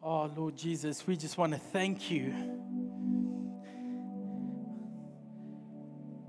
Oh, 0.00 0.30
Lord 0.36 0.56
Jesus, 0.56 1.06
we 1.08 1.16
just 1.16 1.36
want 1.38 1.52
to 1.52 1.58
thank 1.58 2.08
you. 2.08 2.32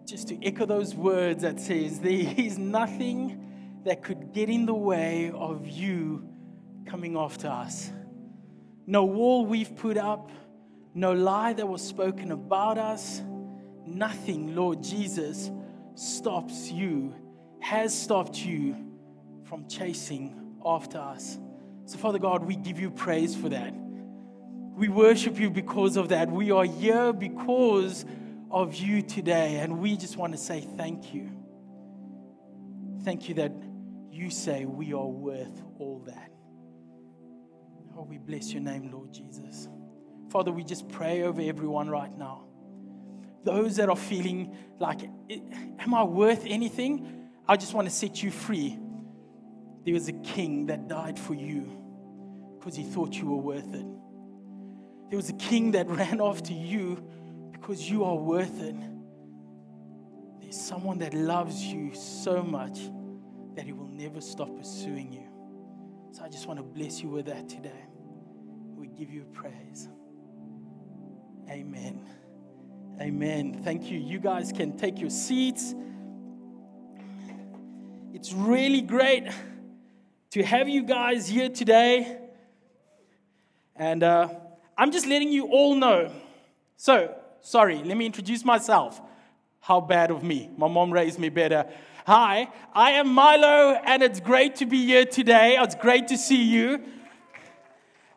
Just 0.05 0.29
to 0.29 0.43
echo 0.43 0.65
those 0.65 0.95
words 0.95 1.43
that 1.43 1.59
says, 1.59 2.00
there 2.00 2.33
is 2.35 2.58
nothing 2.58 3.82
that 3.85 4.01
could 4.01 4.33
get 4.33 4.50
in 4.50 4.66
the 4.66 4.74
way 4.74 5.32
of 5.35 5.67
you 5.67 6.27
coming 6.87 7.16
after 7.16 7.47
us. 7.47 7.92
No 8.88 9.05
wall 9.05 9.45
we've 9.45 9.75
put 9.75 9.97
up, 9.97 10.31
no 10.95 11.13
lie 11.13 11.54
that 11.54 11.67
was 11.67 11.83
spoken 11.83 12.31
about 12.31 12.79
us, 12.79 13.21
nothing, 13.86 14.55
Lord 14.55 14.81
Jesus, 14.81 15.51
stops 15.93 16.71
you, 16.71 17.13
has 17.59 17.95
stopped 17.95 18.43
you 18.43 18.75
from 19.43 19.67
chasing 19.67 20.55
after 20.65 20.97
us. 20.97 21.38
So, 21.89 21.97
Father 21.97 22.19
God, 22.19 22.45
we 22.45 22.55
give 22.55 22.79
you 22.79 22.91
praise 22.91 23.35
for 23.35 23.49
that. 23.49 23.73
We 23.73 24.89
worship 24.89 25.39
you 25.39 25.50
because 25.50 25.97
of 25.97 26.09
that. 26.09 26.29
We 26.29 26.51
are 26.51 26.64
here 26.64 27.11
because 27.11 28.05
of 28.51 28.75
you 28.75 29.01
today, 29.01 29.55
and 29.55 29.79
we 29.79 29.97
just 29.97 30.15
want 30.15 30.33
to 30.33 30.37
say 30.37 30.61
thank 30.78 31.15
you. 31.15 31.31
Thank 33.04 33.28
you 33.28 33.34
that 33.36 33.54
you 34.12 34.30
say 34.30 34.66
we 34.66 34.94
are 34.94 35.08
worth 35.08 35.64
all 35.80 36.04
that. 36.05 36.31
Oh, 37.98 38.03
we 38.03 38.20
bless 38.20 38.53
your 38.53 38.62
name, 38.62 38.92
Lord 38.92 39.12
Jesus. 39.12 39.67
Father, 40.30 40.52
we 40.52 40.64
just 40.64 40.90
pray 40.90 41.23
over 41.23 41.42
everyone 41.42 41.90
right 41.90 42.16
now. 42.16 42.44
Those 43.44 43.78
that 43.78 43.90
are 43.90 43.95
feeling 43.95 44.56
like, 44.78 45.02
am 45.80 45.95
I 45.95 46.03
worth 46.03 46.45
anything? 46.45 47.30
I 47.48 47.58
just 47.58 47.73
want 47.73 47.88
to 47.88 47.92
set 47.92 48.22
you 48.22 48.30
free. 48.30 48.78
There 49.86 49.95
was 49.95 50.08
a 50.08 50.14
king 50.14 50.67
that 50.67 50.88
died 50.88 51.17
for 51.17 51.34
you 51.34 51.79
because 52.59 52.76
he 52.76 52.84
thought 52.84 53.16
you 53.16 53.27
were 53.27 53.41
worth 53.41 53.73
it. 53.73 53.86
There 55.09 55.17
was 55.17 55.30
a 55.30 55.34
king 55.34 55.72
that 55.72 55.88
ran 55.90 56.20
after 56.22 56.54
you 56.54 57.02
because 57.52 57.89
you 57.89 58.03
are 58.03 58.16
worth 58.16 58.61
it. 58.61 58.75
There's 60.42 60.59
someone 60.59 61.00
that 61.00 61.14
loves 61.14 61.64
you 61.64 61.94
so 61.95 62.44
much 62.44 62.80
that 63.56 63.66
he 63.66 63.72
will 63.73 63.88
never 63.88 64.22
stop 64.22 64.56
pursuing 64.58 65.11
you. 65.11 65.23
So 66.11 66.23
I 66.23 66.30
just 66.30 66.47
want 66.47 66.59
to 66.59 66.64
bless 66.64 67.02
you 67.02 67.09
with 67.09 67.28
that 67.28 67.47
today. 67.47 67.86
We 68.75 68.88
give 68.88 69.09
you 69.09 69.25
praise. 69.34 69.88
Amen. 71.50 72.06
Amen. 73.02 73.62
Thank 73.64 73.89
you. 73.89 73.97
You 73.97 74.19
guys 74.19 74.52
can 74.52 74.78
take 74.78 75.00
your 75.00 75.09
seats. 75.09 75.73
It's 78.14 78.34
really 78.34 78.81
great 78.81 79.30
to 80.31 80.44
have 80.44 80.67
you 80.67 80.84
guys 80.84 81.28
here 81.28 81.50
today. 81.50 82.28
And 83.80 84.03
uh, 84.03 84.27
I'm 84.77 84.91
just 84.91 85.08
letting 85.08 85.31
you 85.31 85.47
all 85.47 85.73
know. 85.73 86.11
So, 86.75 87.16
sorry, 87.39 87.77
let 87.77 87.95
me 87.95 88.05
introduce 88.05 88.44
myself. 88.44 89.02
How 89.61 89.80
bad 89.80 90.11
of 90.11 90.22
me. 90.22 90.49
My 90.58 90.67
mom 90.67 90.91
raised 90.91 91.17
me 91.17 91.30
better. 91.30 91.66
Hi, 92.05 92.50
I 92.73 92.91
am 92.91 93.07
Milo, 93.07 93.80
and 93.85 94.03
it's 94.03 94.19
great 94.19 94.57
to 94.57 94.66
be 94.66 94.85
here 94.85 95.05
today. 95.05 95.57
It's 95.57 95.75
great 95.75 96.09
to 96.09 96.17
see 96.17 96.44
you. 96.44 96.83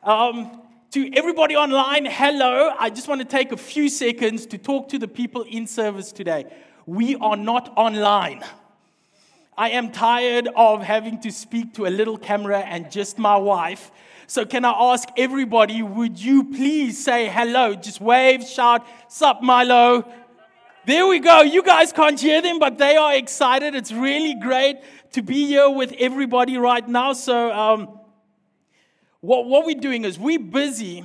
Um, 0.02 0.62
to 0.90 1.08
everybody 1.14 1.55
online, 1.55 2.06
hello. 2.06 2.74
I 2.77 2.90
just 2.90 3.06
want 3.06 3.20
to 3.20 3.24
take 3.24 3.52
a 3.52 3.56
few 3.56 3.88
seconds 3.88 4.46
to 4.46 4.58
talk 4.58 4.88
to 4.88 4.98
the 4.98 5.06
people 5.06 5.42
in 5.42 5.68
service 5.68 6.10
today. 6.10 6.46
We 6.86 7.14
are 7.16 7.36
not 7.36 7.72
online. 7.77 8.42
I 9.56 9.70
am 9.70 9.92
tired 9.92 10.48
of 10.56 10.83
having 10.83 11.20
to 11.20 11.30
speak 11.30 11.74
to 11.74 11.86
a 11.86 11.90
little 11.90 12.18
camera 12.18 12.60
and 12.60 12.90
just 12.90 13.16
my 13.16 13.36
wife. 13.36 13.92
So, 14.33 14.47
can 14.47 14.64
I 14.64 14.70
ask 14.70 15.11
everybody, 15.19 15.83
would 15.83 16.19
you 16.19 16.44
please 16.44 17.05
say 17.05 17.28
hello? 17.28 17.75
Just 17.75 18.00
wave, 18.00 18.42
shout, 18.42 18.83
Sup, 19.06 19.42
Milo. 19.42 20.11
There 20.86 21.06
we 21.06 21.19
go. 21.19 21.42
You 21.42 21.62
guys 21.62 21.92
can't 21.92 22.19
hear 22.19 22.41
them, 22.41 22.58
but 22.58 22.78
they 22.78 22.97
are 22.97 23.14
excited. 23.14 23.74
It's 23.74 23.92
really 23.92 24.33
great 24.33 24.79
to 25.12 25.20
be 25.20 25.46
here 25.46 25.68
with 25.68 25.92
everybody 25.98 26.57
right 26.57 26.89
now. 26.89 27.12
So, 27.12 27.52
um, 27.52 28.01
what, 29.20 29.45
what 29.45 29.67
we're 29.67 29.79
doing 29.79 30.07
is 30.07 30.18
we're 30.18 30.39
busy 30.39 31.05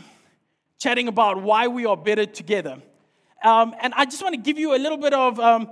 chatting 0.80 1.10
about 1.10 1.44
why 1.44 1.68
we 1.68 1.86
are 1.86 1.98
better 1.98 2.26
together. 2.26 2.82
Um, 3.44 3.76
and 3.82 3.94
I 3.98 4.06
just 4.06 4.24
want 4.24 4.36
to 4.36 4.42
give 4.42 4.58
you 4.58 4.74
a 4.74 4.80
little 4.80 5.00
bit 5.00 5.14
of 5.14 5.38
um, 5.38 5.70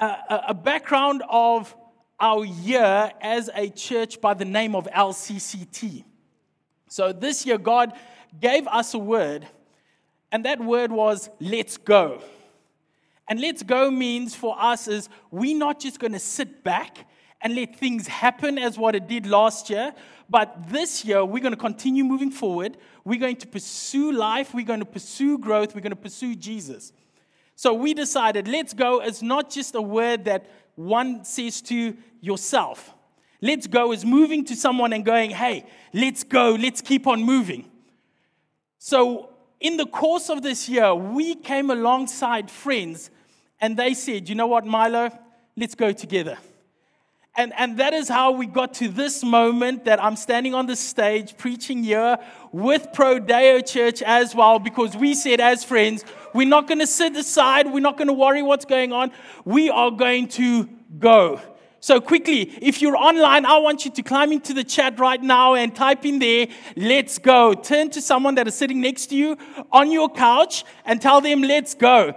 a, 0.00 0.44
a 0.48 0.54
background 0.54 1.22
of 1.28 1.76
our 2.18 2.42
year 2.42 3.12
as 3.20 3.50
a 3.54 3.68
church 3.68 4.18
by 4.22 4.32
the 4.32 4.46
name 4.46 4.74
of 4.74 4.86
LCCT. 4.86 6.04
So 6.90 7.12
this 7.12 7.46
year, 7.46 7.56
God 7.56 7.92
gave 8.40 8.66
us 8.66 8.94
a 8.94 8.98
word, 8.98 9.46
and 10.32 10.44
that 10.44 10.58
word 10.60 10.90
was 10.90 11.30
let's 11.38 11.76
go. 11.76 12.20
And 13.28 13.40
let's 13.40 13.62
go 13.62 13.92
means 13.92 14.34
for 14.34 14.60
us 14.60 14.88
is 14.88 15.08
we're 15.30 15.56
not 15.56 15.78
just 15.78 16.00
going 16.00 16.12
to 16.14 16.18
sit 16.18 16.64
back 16.64 17.06
and 17.40 17.54
let 17.54 17.76
things 17.76 18.08
happen 18.08 18.58
as 18.58 18.76
what 18.76 18.96
it 18.96 19.06
did 19.06 19.24
last 19.24 19.70
year, 19.70 19.94
but 20.28 20.68
this 20.68 21.04
year 21.04 21.24
we're 21.24 21.40
going 21.40 21.54
to 21.54 21.60
continue 21.60 22.02
moving 22.02 22.32
forward. 22.32 22.76
We're 23.04 23.20
going 23.20 23.36
to 23.36 23.46
pursue 23.46 24.10
life, 24.10 24.52
we're 24.52 24.66
going 24.66 24.80
to 24.80 24.84
pursue 24.84 25.38
growth, 25.38 25.76
we're 25.76 25.80
going 25.80 25.90
to 25.90 25.96
pursue 25.96 26.34
Jesus. 26.34 26.92
So 27.54 27.72
we 27.72 27.94
decided 27.94 28.48
let's 28.48 28.74
go 28.74 29.00
is 29.00 29.22
not 29.22 29.48
just 29.48 29.76
a 29.76 29.82
word 29.82 30.24
that 30.24 30.50
one 30.74 31.24
says 31.24 31.62
to 31.62 31.96
yourself. 32.20 32.94
Let's 33.42 33.66
go 33.66 33.92
is 33.92 34.04
moving 34.04 34.44
to 34.46 34.56
someone 34.56 34.92
and 34.92 35.04
going, 35.04 35.30
hey, 35.30 35.64
let's 35.92 36.24
go, 36.24 36.52
let's 36.52 36.80
keep 36.80 37.06
on 37.06 37.22
moving. 37.22 37.64
So, 38.78 39.30
in 39.60 39.76
the 39.76 39.86
course 39.86 40.30
of 40.30 40.42
this 40.42 40.68
year, 40.68 40.94
we 40.94 41.34
came 41.34 41.70
alongside 41.70 42.50
friends 42.50 43.10
and 43.60 43.76
they 43.76 43.94
said, 43.94 44.28
you 44.28 44.34
know 44.34 44.46
what, 44.46 44.64
Milo, 44.64 45.10
let's 45.56 45.74
go 45.74 45.92
together. 45.92 46.38
And, 47.36 47.52
and 47.56 47.78
that 47.78 47.94
is 47.94 48.08
how 48.08 48.32
we 48.32 48.46
got 48.46 48.74
to 48.74 48.88
this 48.88 49.22
moment 49.22 49.84
that 49.84 50.02
I'm 50.02 50.16
standing 50.16 50.54
on 50.54 50.66
the 50.66 50.76
stage 50.76 51.36
preaching 51.36 51.84
here 51.84 52.18
with 52.52 52.88
Prodeo 52.92 53.66
Church 53.66 54.02
as 54.02 54.34
well, 54.34 54.58
because 54.58 54.96
we 54.96 55.14
said, 55.14 55.40
as 55.40 55.62
friends, 55.62 56.04
we're 56.34 56.48
not 56.48 56.66
going 56.66 56.80
to 56.80 56.86
sit 56.86 57.14
aside, 57.16 57.72
we're 57.72 57.80
not 57.80 57.96
going 57.96 58.08
to 58.08 58.14
worry 58.14 58.42
what's 58.42 58.64
going 58.64 58.92
on, 58.92 59.12
we 59.44 59.70
are 59.70 59.90
going 59.90 60.28
to 60.28 60.68
go. 60.98 61.40
So, 61.82 61.98
quickly, 61.98 62.42
if 62.60 62.82
you're 62.82 62.96
online, 62.96 63.46
I 63.46 63.56
want 63.56 63.86
you 63.86 63.90
to 63.92 64.02
climb 64.02 64.32
into 64.32 64.52
the 64.52 64.62
chat 64.62 65.00
right 65.00 65.20
now 65.20 65.54
and 65.54 65.74
type 65.74 66.04
in 66.04 66.18
there, 66.18 66.46
let's 66.76 67.16
go. 67.16 67.54
Turn 67.54 67.88
to 67.90 68.02
someone 68.02 68.34
that 68.34 68.46
is 68.46 68.54
sitting 68.54 68.82
next 68.82 69.06
to 69.06 69.16
you 69.16 69.38
on 69.72 69.90
your 69.90 70.10
couch 70.10 70.64
and 70.84 71.00
tell 71.00 71.22
them, 71.22 71.40
let's 71.40 71.74
go. 71.74 72.14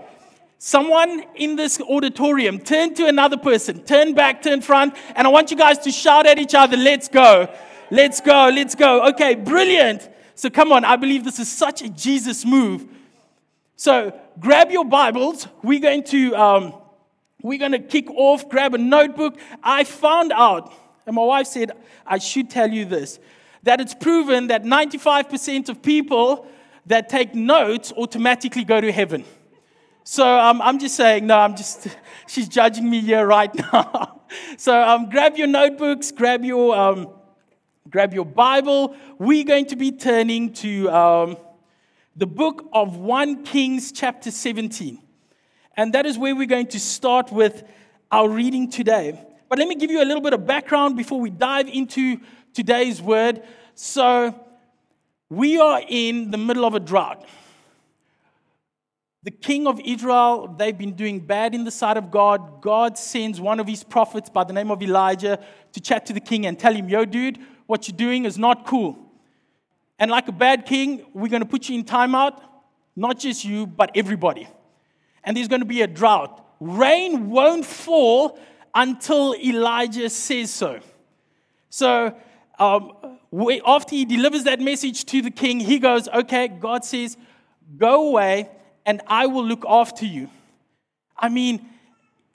Someone 0.57 1.23
in 1.35 1.55
this 1.55 1.79
auditorium, 1.79 2.59
turn 2.59 2.93
to 2.95 3.07
another 3.07 3.37
person, 3.37 3.81
turn 3.83 4.13
back, 4.13 4.41
turn 4.41 4.59
front, 4.59 4.95
and 5.15 5.25
I 5.25 5.29
want 5.29 5.49
you 5.49 5.55
guys 5.55 5.77
to 5.79 5.91
shout 5.91 6.25
at 6.25 6.39
each 6.39 6.55
other, 6.55 6.75
let's 6.75 7.07
go. 7.07 7.47
Let's 7.89 8.19
go, 8.19 8.51
let's 8.53 8.75
go. 8.75 9.07
Okay, 9.11 9.35
brilliant. 9.35 10.09
So, 10.35 10.49
come 10.49 10.73
on, 10.73 10.83
I 10.83 10.97
believe 10.97 11.23
this 11.23 11.39
is 11.39 11.49
such 11.49 11.81
a 11.81 11.87
Jesus 11.87 12.45
move. 12.45 12.85
So, 13.77 14.19
grab 14.41 14.71
your 14.71 14.83
Bibles. 14.83 15.47
We're 15.63 15.79
going 15.79 16.03
to. 16.05 16.35
Um, 16.35 16.82
we're 17.43 17.59
going 17.59 17.73
to 17.73 17.79
kick 17.79 18.09
off, 18.09 18.49
grab 18.49 18.73
a 18.73 18.77
notebook. 18.77 19.37
I 19.61 19.83
found 19.83 20.31
out, 20.31 20.73
and 21.05 21.15
my 21.15 21.23
wife 21.23 21.45
said, 21.45 21.73
I 22.07 22.17
should 22.17 22.49
tell 22.49 22.71
you 22.71 22.85
this, 22.85 23.19
that 23.63 23.79
it's 23.81 23.93
proven 23.93 24.47
that 24.47 24.63
95% 24.63 25.69
of 25.69 25.81
people 25.81 26.47
that 26.85 27.09
take 27.09 27.35
notes 27.35 27.91
automatically 27.95 28.63
go 28.63 28.79
to 28.81 28.91
heaven. 28.91 29.25
So 30.05 30.25
um, 30.25 30.61
I'm 30.61 30.79
just 30.79 30.95
saying, 30.95 31.27
no, 31.27 31.37
I'm 31.37 31.55
just, 31.55 31.87
she's 32.27 32.47
judging 32.47 32.89
me 32.89 33.01
here 33.01 33.27
right 33.27 33.53
now. 33.73 34.21
so 34.57 34.81
um, 34.81 35.09
grab 35.09 35.35
your 35.37 35.47
notebooks, 35.47 36.11
grab 36.11 36.45
your, 36.45 36.75
um, 36.75 37.09
grab 37.89 38.13
your 38.13 38.25
Bible. 38.25 38.95
We're 39.19 39.45
going 39.45 39.65
to 39.67 39.75
be 39.75 39.91
turning 39.91 40.53
to 40.53 40.89
um, 40.89 41.37
the 42.15 42.27
book 42.27 42.69
of 42.71 42.95
1 42.95 43.43
Kings, 43.43 43.91
chapter 43.91 44.31
17. 44.31 45.02
And 45.75 45.93
that 45.93 46.05
is 46.05 46.17
where 46.17 46.35
we're 46.35 46.47
going 46.47 46.67
to 46.67 46.79
start 46.79 47.31
with 47.31 47.63
our 48.11 48.29
reading 48.29 48.69
today. 48.69 49.19
But 49.49 49.57
let 49.59 49.67
me 49.67 49.75
give 49.75 49.89
you 49.89 50.01
a 50.01 50.05
little 50.05 50.21
bit 50.21 50.33
of 50.33 50.45
background 50.45 50.95
before 50.95 51.19
we 51.19 51.29
dive 51.29 51.67
into 51.67 52.19
today's 52.53 53.01
word. 53.01 53.41
So, 53.75 54.39
we 55.29 55.59
are 55.59 55.81
in 55.87 56.29
the 56.29 56.37
middle 56.37 56.63
of 56.63 56.75
a 56.75 56.79
drought. 56.79 57.25
The 59.23 59.31
king 59.31 59.65
of 59.65 59.79
Israel, 59.83 60.53
they've 60.57 60.77
been 60.77 60.93
doing 60.93 61.19
bad 61.19 61.55
in 61.55 61.63
the 61.63 61.71
sight 61.71 61.97
of 61.97 62.11
God. 62.11 62.61
God 62.61 62.97
sends 62.97 63.41
one 63.41 63.59
of 63.59 63.67
his 63.67 63.83
prophets 63.83 64.29
by 64.29 64.43
the 64.43 64.53
name 64.53 64.69
of 64.69 64.83
Elijah 64.83 65.39
to 65.71 65.79
chat 65.79 66.05
to 66.07 66.13
the 66.13 66.19
king 66.19 66.45
and 66.45 66.59
tell 66.59 66.73
him, 66.73 66.87
Yo, 66.87 67.05
dude, 67.05 67.39
what 67.65 67.87
you're 67.87 67.97
doing 67.97 68.25
is 68.25 68.37
not 68.37 68.67
cool. 68.67 68.97
And 69.97 70.11
like 70.11 70.27
a 70.27 70.33
bad 70.33 70.65
king, 70.65 71.05
we're 71.13 71.29
going 71.29 71.41
to 71.41 71.47
put 71.47 71.69
you 71.69 71.75
in 71.75 71.85
timeout, 71.85 72.39
not 72.95 73.17
just 73.17 73.43
you, 73.45 73.65
but 73.65 73.91
everybody 73.95 74.47
and 75.23 75.35
there's 75.35 75.47
going 75.47 75.61
to 75.61 75.65
be 75.65 75.81
a 75.81 75.87
drought. 75.87 76.45
Rain 76.59 77.29
won't 77.29 77.65
fall 77.65 78.39
until 78.73 79.35
Elijah 79.35 80.09
says 80.09 80.51
so. 80.51 80.79
So, 81.69 82.15
um, 82.59 82.93
after 83.65 83.95
he 83.95 84.05
delivers 84.05 84.43
that 84.43 84.59
message 84.59 85.05
to 85.05 85.21
the 85.21 85.31
king, 85.31 85.59
he 85.59 85.79
goes, 85.79 86.07
Okay, 86.07 86.47
God 86.47 86.85
says, 86.85 87.17
Go 87.77 88.09
away 88.09 88.49
and 88.85 89.01
I 89.07 89.27
will 89.27 89.45
look 89.45 89.65
after 89.67 90.05
you. 90.05 90.29
I 91.17 91.29
mean, 91.29 91.67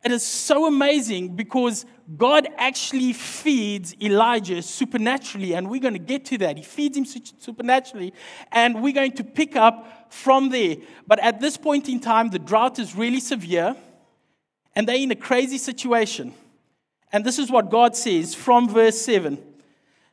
it 0.04 0.12
is 0.12 0.22
so 0.22 0.66
amazing 0.66 1.36
because 1.36 1.84
God 2.16 2.48
actually 2.56 3.12
feeds 3.12 3.94
Elijah 4.00 4.62
supernaturally, 4.62 5.54
and 5.54 5.68
we're 5.68 5.80
going 5.80 5.94
to 5.94 5.98
get 5.98 6.24
to 6.26 6.38
that. 6.38 6.56
He 6.56 6.62
feeds 6.62 6.96
him 6.96 7.04
supernaturally, 7.04 8.14
and 8.52 8.82
we're 8.82 8.94
going 8.94 9.12
to 9.12 9.24
pick 9.24 9.56
up 9.56 9.97
from 10.10 10.50
there. 10.50 10.76
But 11.06 11.18
at 11.20 11.40
this 11.40 11.56
point 11.56 11.88
in 11.88 12.00
time, 12.00 12.30
the 12.30 12.38
drought 12.38 12.78
is 12.78 12.94
really 12.94 13.20
severe, 13.20 13.76
and 14.74 14.86
they're 14.86 14.96
in 14.96 15.10
a 15.10 15.16
crazy 15.16 15.58
situation. 15.58 16.34
And 17.12 17.24
this 17.24 17.38
is 17.38 17.50
what 17.50 17.70
God 17.70 17.96
says 17.96 18.34
from 18.34 18.68
verse 18.68 19.00
7. 19.00 19.38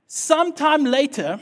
Sometime 0.08 0.86
later, 0.86 1.40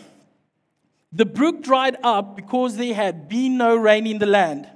the 1.12 1.26
brook 1.26 1.62
dried 1.62 1.98
up 2.04 2.36
because 2.36 2.76
there 2.76 2.94
had 2.94 3.30
been 3.30 3.58
no 3.58 3.76
rain 3.76 4.08
in 4.08 4.18
the 4.18 4.26
land. 4.26 4.68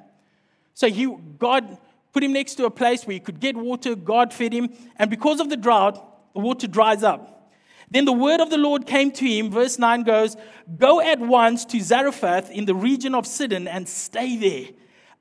So 0.76 0.88
he, 0.88 1.08
God 1.40 1.78
put 2.14 2.24
him 2.24 2.34
next 2.34 2.56
to 2.56 2.66
a 2.66 2.72
place 2.72 3.06
where 3.06 3.16
he 3.16 3.20
could 3.20 3.40
get 3.40 3.56
water. 3.56 3.96
God 3.96 4.34
fed 4.34 4.54
him. 4.54 4.70
And 4.98 5.10
because 5.10 5.40
of 5.40 5.50
the 5.50 5.58
drought, 5.58 6.34
the 6.34 6.40
water 6.40 6.68
dries 6.68 7.04
up. 7.04 7.37
Then 7.90 8.06
the 8.06 8.14
word 8.14 8.42
of 8.42 8.50
the 8.50 8.58
Lord 8.58 8.86
came 8.86 9.12
to 9.12 9.26
him. 9.26 9.50
Verse 9.50 9.80
9 9.80 10.04
goes, 10.04 10.36
Go 10.78 11.00
at 11.00 11.20
once 11.20 11.64
to 11.66 11.80
Zarephath 11.80 12.52
in 12.52 12.66
the 12.66 12.76
region 12.76 13.16
of 13.16 13.26
Sidon 13.26 13.68
and 13.68 13.88
stay 13.88 14.36
there. 14.36 14.74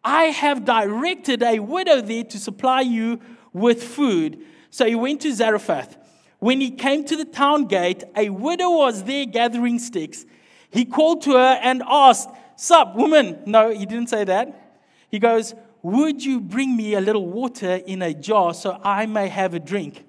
I 0.03 0.25
have 0.25 0.65
directed 0.65 1.43
a 1.43 1.59
widow 1.61 2.01
there 2.01 2.25
to 2.25 2.39
supply 2.39 2.81
you 2.81 3.21
with 3.53 3.83
food. 3.83 4.39
So 4.71 4.87
he 4.87 4.95
went 4.95 5.21
to 5.23 5.33
Zarephath. 5.33 5.97
When 6.39 6.61
he 6.61 6.71
came 6.71 7.05
to 7.07 7.17
the 7.17 7.25
town 7.25 7.65
gate, 7.67 8.05
a 8.17 8.31
widow 8.31 8.71
was 8.71 9.05
there 9.05 9.27
gathering 9.27 9.79
sticks. 9.79 10.27
He 10.71 10.85
called 10.85 11.23
to 11.23 11.33
her 11.33 11.59
and 11.63 11.83
asked, 11.87 12.29
Sup, 12.57 12.95
woman? 12.95 13.43
No, 13.47 13.71
he 13.71 13.87
didn't 13.87 14.09
say 14.09 14.25
that. 14.25 14.81
He 15.11 15.19
goes, 15.19 15.55
Would 15.83 16.25
you 16.25 16.41
bring 16.41 16.77
me 16.77 16.95
a 16.95 17.01
little 17.01 17.27
water 17.27 17.77
in 17.87 18.03
a 18.03 18.13
jar 18.13 18.55
so 18.55 18.81
I 18.83 19.07
may 19.07 19.29
have 19.29 19.55
a 19.55 19.61
drink? 19.61 20.06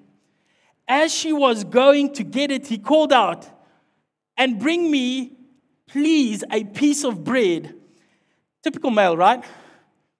As 0.88 1.12
she 1.12 1.32
was 1.32 1.64
going 1.64 2.14
to 2.14 2.24
get 2.24 2.50
it, 2.50 2.66
he 2.66 2.78
called 2.78 3.12
out, 3.12 3.46
And 4.36 4.58
bring 4.58 4.90
me, 4.90 5.36
please, 5.86 6.42
a 6.50 6.64
piece 6.64 7.04
of 7.04 7.22
bread. 7.22 7.74
Typical 8.62 8.90
male, 8.90 9.16
right? 9.16 9.44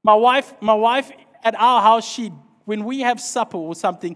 My 0.04 0.14
wife, 0.14 0.52
my 0.60 0.74
wife 0.74 1.10
at 1.42 1.58
our 1.58 1.82
house, 1.82 2.06
she 2.06 2.30
when 2.68 2.84
we 2.84 3.00
have 3.00 3.18
supper 3.18 3.56
or 3.56 3.74
something, 3.74 4.14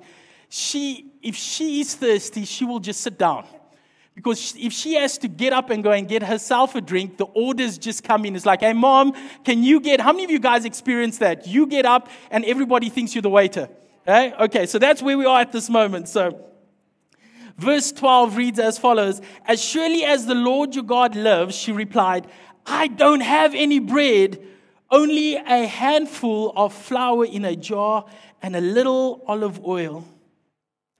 she, 0.51 1.11
if 1.23 1.35
she 1.35 1.81
is 1.81 1.95
thirsty, 1.95 2.45
she 2.45 2.67
will 2.67 2.81
just 2.81 3.01
sit 3.01 3.19
down. 3.19 3.47
Because 4.15 4.55
if 4.59 4.75
she 4.75 4.93
has 4.97 5.17
to 5.19 5.29
get 5.29 5.55
up 5.55 5.71
and 5.71 5.83
go 5.83 5.91
and 5.91 6.07
get 6.07 6.23
herself 6.23 6.75
a 6.75 6.83
drink, 6.83 7.17
the 7.17 7.25
orders 7.25 7.79
just 7.79 8.05
come 8.05 8.27
in. 8.27 8.37
It's 8.37 8.45
like, 8.45 8.61
hey, 8.61 8.75
mom, 8.75 9.15
can 9.43 9.63
you 9.63 9.81
get, 9.81 10.01
how 10.01 10.13
many 10.13 10.25
of 10.25 10.31
you 10.31 10.39
guys 10.39 10.67
experience 10.67 11.17
that? 11.19 11.47
You 11.47 11.67
get 11.67 11.87
up 11.87 12.11
and 12.31 12.45
everybody 12.45 12.91
thinks 12.91 13.15
you're 13.15 13.23
the 13.23 13.31
waiter. 13.31 13.71
Okay? 14.07 14.33
Okay, 14.39 14.67
so 14.67 14.79
that's 14.79 15.03
where 15.03 15.17
we 15.17 15.27
are 15.27 15.41
at 15.41 15.53
this 15.53 15.71
moment. 15.71 16.09
So, 16.09 16.45
verse 17.57 17.93
12 17.93 18.37
reads 18.37 18.59
as 18.59 18.79
follows 18.79 19.21
As 19.47 19.63
surely 19.63 20.05
as 20.05 20.27
the 20.27 20.35
Lord 20.35 20.75
your 20.75 20.85
God 20.85 21.15
lives, 21.15 21.55
she 21.55 21.73
replied, 21.73 22.27
I 22.67 22.89
don't 22.89 23.21
have 23.21 23.55
any 23.55 23.79
bread, 23.79 24.41
only 24.91 25.37
a 25.37 25.67
handful 25.67 26.53
of 26.57 26.73
flour 26.73 27.25
in 27.25 27.45
a 27.45 27.57
jar 27.57 28.05
and 28.43 28.57
a 28.57 28.61
little 28.61 29.23
olive 29.27 29.65
oil 29.65 30.05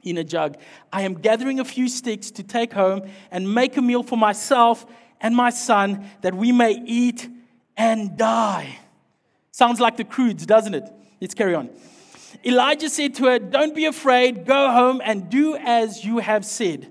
in 0.03 0.19
a 0.19 0.25
jug. 0.25 0.57
I 0.93 1.03
am 1.03 1.15
gathering 1.15 1.61
a 1.61 1.65
few 1.65 1.89
sticks 1.89 2.31
to 2.33 2.43
take 2.43 2.73
home 2.73 3.03
and 3.31 3.53
make 3.53 3.77
a 3.77 3.83
meal 3.83 4.03
for 4.03 4.17
myself 4.17 4.87
and 5.21 5.37
my 5.37 5.51
son 5.51 6.05
that 6.23 6.35
we 6.35 6.53
may 6.53 6.73
eat 6.85 7.29
and 7.77 8.17
die. 8.17 8.79
Sounds 9.53 9.81
like 9.81 9.97
the 9.97 10.05
Croods, 10.05 10.47
doesn't 10.47 10.75
it? 10.75 10.85
Let's 11.21 11.35
carry 11.35 11.55
on. 11.55 11.71
Elijah 12.45 12.89
said 12.89 13.15
to 13.17 13.25
her, 13.25 13.39
Don't 13.39 13.75
be 13.75 13.85
afraid, 13.85 14.45
go 14.45 14.71
home 14.71 15.01
and 15.05 15.29
do 15.31 15.57
as 15.57 16.05
you 16.05 16.19
have 16.19 16.45
said. 16.45 16.91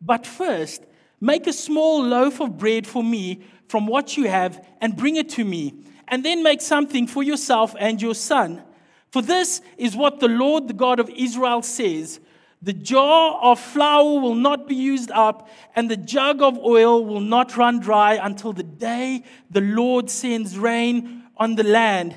But 0.00 0.26
first, 0.26 0.82
make 1.20 1.46
a 1.46 1.52
small 1.52 2.02
loaf 2.02 2.40
of 2.40 2.58
bread 2.58 2.86
for 2.86 3.02
me 3.02 3.42
from 3.68 3.86
what 3.86 4.16
you 4.16 4.28
have 4.28 4.64
and 4.80 4.96
bring 4.96 5.16
it 5.16 5.28
to 5.30 5.44
me. 5.44 5.74
And 6.08 6.24
then 6.24 6.42
make 6.42 6.60
something 6.60 7.06
for 7.06 7.22
yourself 7.22 7.74
and 7.78 8.02
your 8.02 8.14
son. 8.14 8.62
For 9.10 9.22
this 9.22 9.60
is 9.76 9.94
what 9.96 10.20
the 10.20 10.28
Lord, 10.28 10.68
the 10.68 10.74
God 10.74 10.98
of 11.00 11.08
Israel, 11.10 11.62
says 11.62 12.20
The 12.60 12.72
jar 12.72 13.38
of 13.40 13.60
flour 13.60 14.20
will 14.20 14.34
not 14.34 14.68
be 14.68 14.74
used 14.74 15.10
up, 15.10 15.48
and 15.76 15.90
the 15.90 15.96
jug 15.96 16.42
of 16.42 16.58
oil 16.58 17.04
will 17.04 17.20
not 17.20 17.56
run 17.56 17.80
dry 17.80 18.14
until 18.14 18.52
the 18.52 18.62
day 18.62 19.24
the 19.50 19.60
Lord 19.60 20.10
sends 20.10 20.58
rain 20.58 21.24
on 21.36 21.54
the 21.54 21.64
land. 21.64 22.14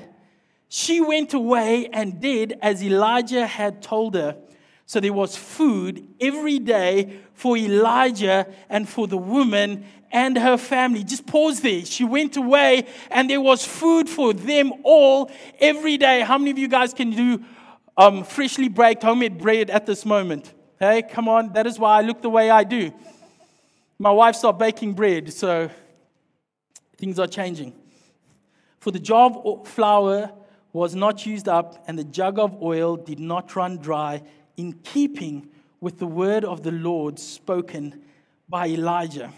She 0.68 1.00
went 1.00 1.32
away 1.34 1.88
and 1.92 2.20
did 2.20 2.58
as 2.60 2.82
Elijah 2.82 3.46
had 3.46 3.82
told 3.82 4.14
her. 4.14 4.36
So 4.84 5.00
there 5.00 5.12
was 5.12 5.36
food 5.36 6.06
every 6.20 6.58
day 6.58 7.18
for 7.34 7.56
Elijah 7.56 8.46
and 8.68 8.88
for 8.88 9.06
the 9.06 9.16
woman 9.16 9.84
and 10.12 10.38
her 10.38 10.56
family. 10.56 11.02
Just 11.02 11.26
pause 11.26 11.60
there. 11.60 11.84
She 11.84 12.04
went 12.04 12.36
away 12.36 12.86
and 13.10 13.28
there 13.28 13.40
was 13.40 13.64
food 13.64 14.08
for 14.08 14.32
them 14.32 14.72
all 14.84 15.30
every 15.60 15.96
day. 15.96 16.20
How 16.20 16.38
many 16.38 16.52
of 16.52 16.58
you 16.58 16.68
guys 16.68 16.94
can 16.94 17.10
do 17.10 17.44
um, 17.96 18.22
freshly 18.22 18.68
baked 18.68 19.02
homemade 19.02 19.38
bread 19.38 19.70
at 19.70 19.86
this 19.86 20.04
moment? 20.04 20.52
Hey, 20.78 21.02
come 21.02 21.28
on. 21.28 21.52
That 21.52 21.66
is 21.66 21.78
why 21.78 21.98
I 21.98 22.02
look 22.02 22.22
the 22.22 22.30
way 22.30 22.50
I 22.50 22.62
do. 22.62 22.92
My 23.98 24.10
wife 24.10 24.36
stopped 24.36 24.58
baking 24.58 24.92
bread, 24.92 25.32
so 25.32 25.70
things 26.98 27.18
are 27.18 27.26
changing. 27.26 27.72
For 28.78 28.90
the 28.90 29.00
of 29.12 29.66
flour 29.66 30.32
was 30.76 30.94
not 30.94 31.24
used 31.24 31.48
up, 31.48 31.82
and 31.88 31.98
the 31.98 32.04
jug 32.04 32.38
of 32.38 32.62
oil 32.62 32.98
did 32.98 33.18
not 33.18 33.56
run 33.56 33.78
dry, 33.78 34.22
in 34.58 34.74
keeping 34.84 35.48
with 35.80 35.98
the 35.98 36.06
word 36.06 36.44
of 36.44 36.62
the 36.62 36.70
Lord 36.70 37.18
spoken 37.18 38.02
by 38.46 38.68
Elijah. 38.68 39.32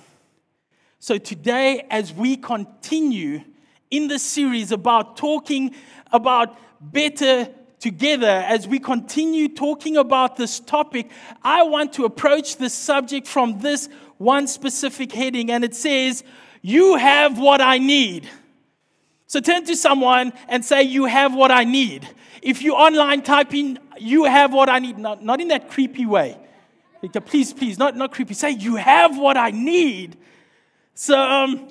So, 0.99 1.17
today, 1.17 1.87
as 1.91 2.13
we 2.13 2.37
continue 2.37 3.43
in 3.89 4.09
the 4.09 4.19
series 4.19 4.73
about 4.73 5.17
talking 5.17 5.77
about 6.11 6.59
better 6.81 7.49
together, 7.79 8.27
as 8.27 8.67
we 8.67 8.81
continue 8.81 9.49
talking 9.49 9.97
about 9.97 10.37
this 10.37 10.59
topic, 10.59 11.09
I 11.45 11.63
want 11.63 11.93
to 11.93 12.05
approach 12.05 12.57
this 12.57 12.75
subject 12.75 13.29
from 13.29 13.61
this 13.61 13.89
one 14.17 14.49
specific 14.49 15.13
heading, 15.13 15.53
and 15.53 15.63
it 15.63 15.77
says, 15.77 16.25
You 16.63 16.97
have 16.97 17.39
what 17.39 17.61
I 17.61 17.79
need. 17.79 18.29
So, 19.29 19.41
turn 19.41 19.67
to 19.67 19.77
someone 19.77 20.33
and 20.49 20.65
say, 20.65 20.83
You 20.83 21.05
have 21.05 21.35
what 21.35 21.51
I 21.51 21.65
need. 21.65 22.09
If 22.41 22.63
you 22.63 22.75
online 22.75 23.23
type 23.23 23.55
in, 23.55 23.79
You 23.99 24.25
have 24.25 24.55
what 24.55 24.71
I 24.71 24.79
need, 24.79 24.99
not, 24.99 25.23
not 25.23 25.41
in 25.41 25.49
that 25.49 25.69
creepy 25.71 26.07
way. 26.07 26.39
Please, 27.27 27.53
please, 27.53 27.79
not, 27.79 27.95
not 27.95 28.11
creepy. 28.11 28.33
Say, 28.33 28.53
You 28.53 28.77
have 28.77 29.19
what 29.19 29.37
I 29.37 29.51
need. 29.51 30.17
So, 30.95 31.17
um, 31.17 31.69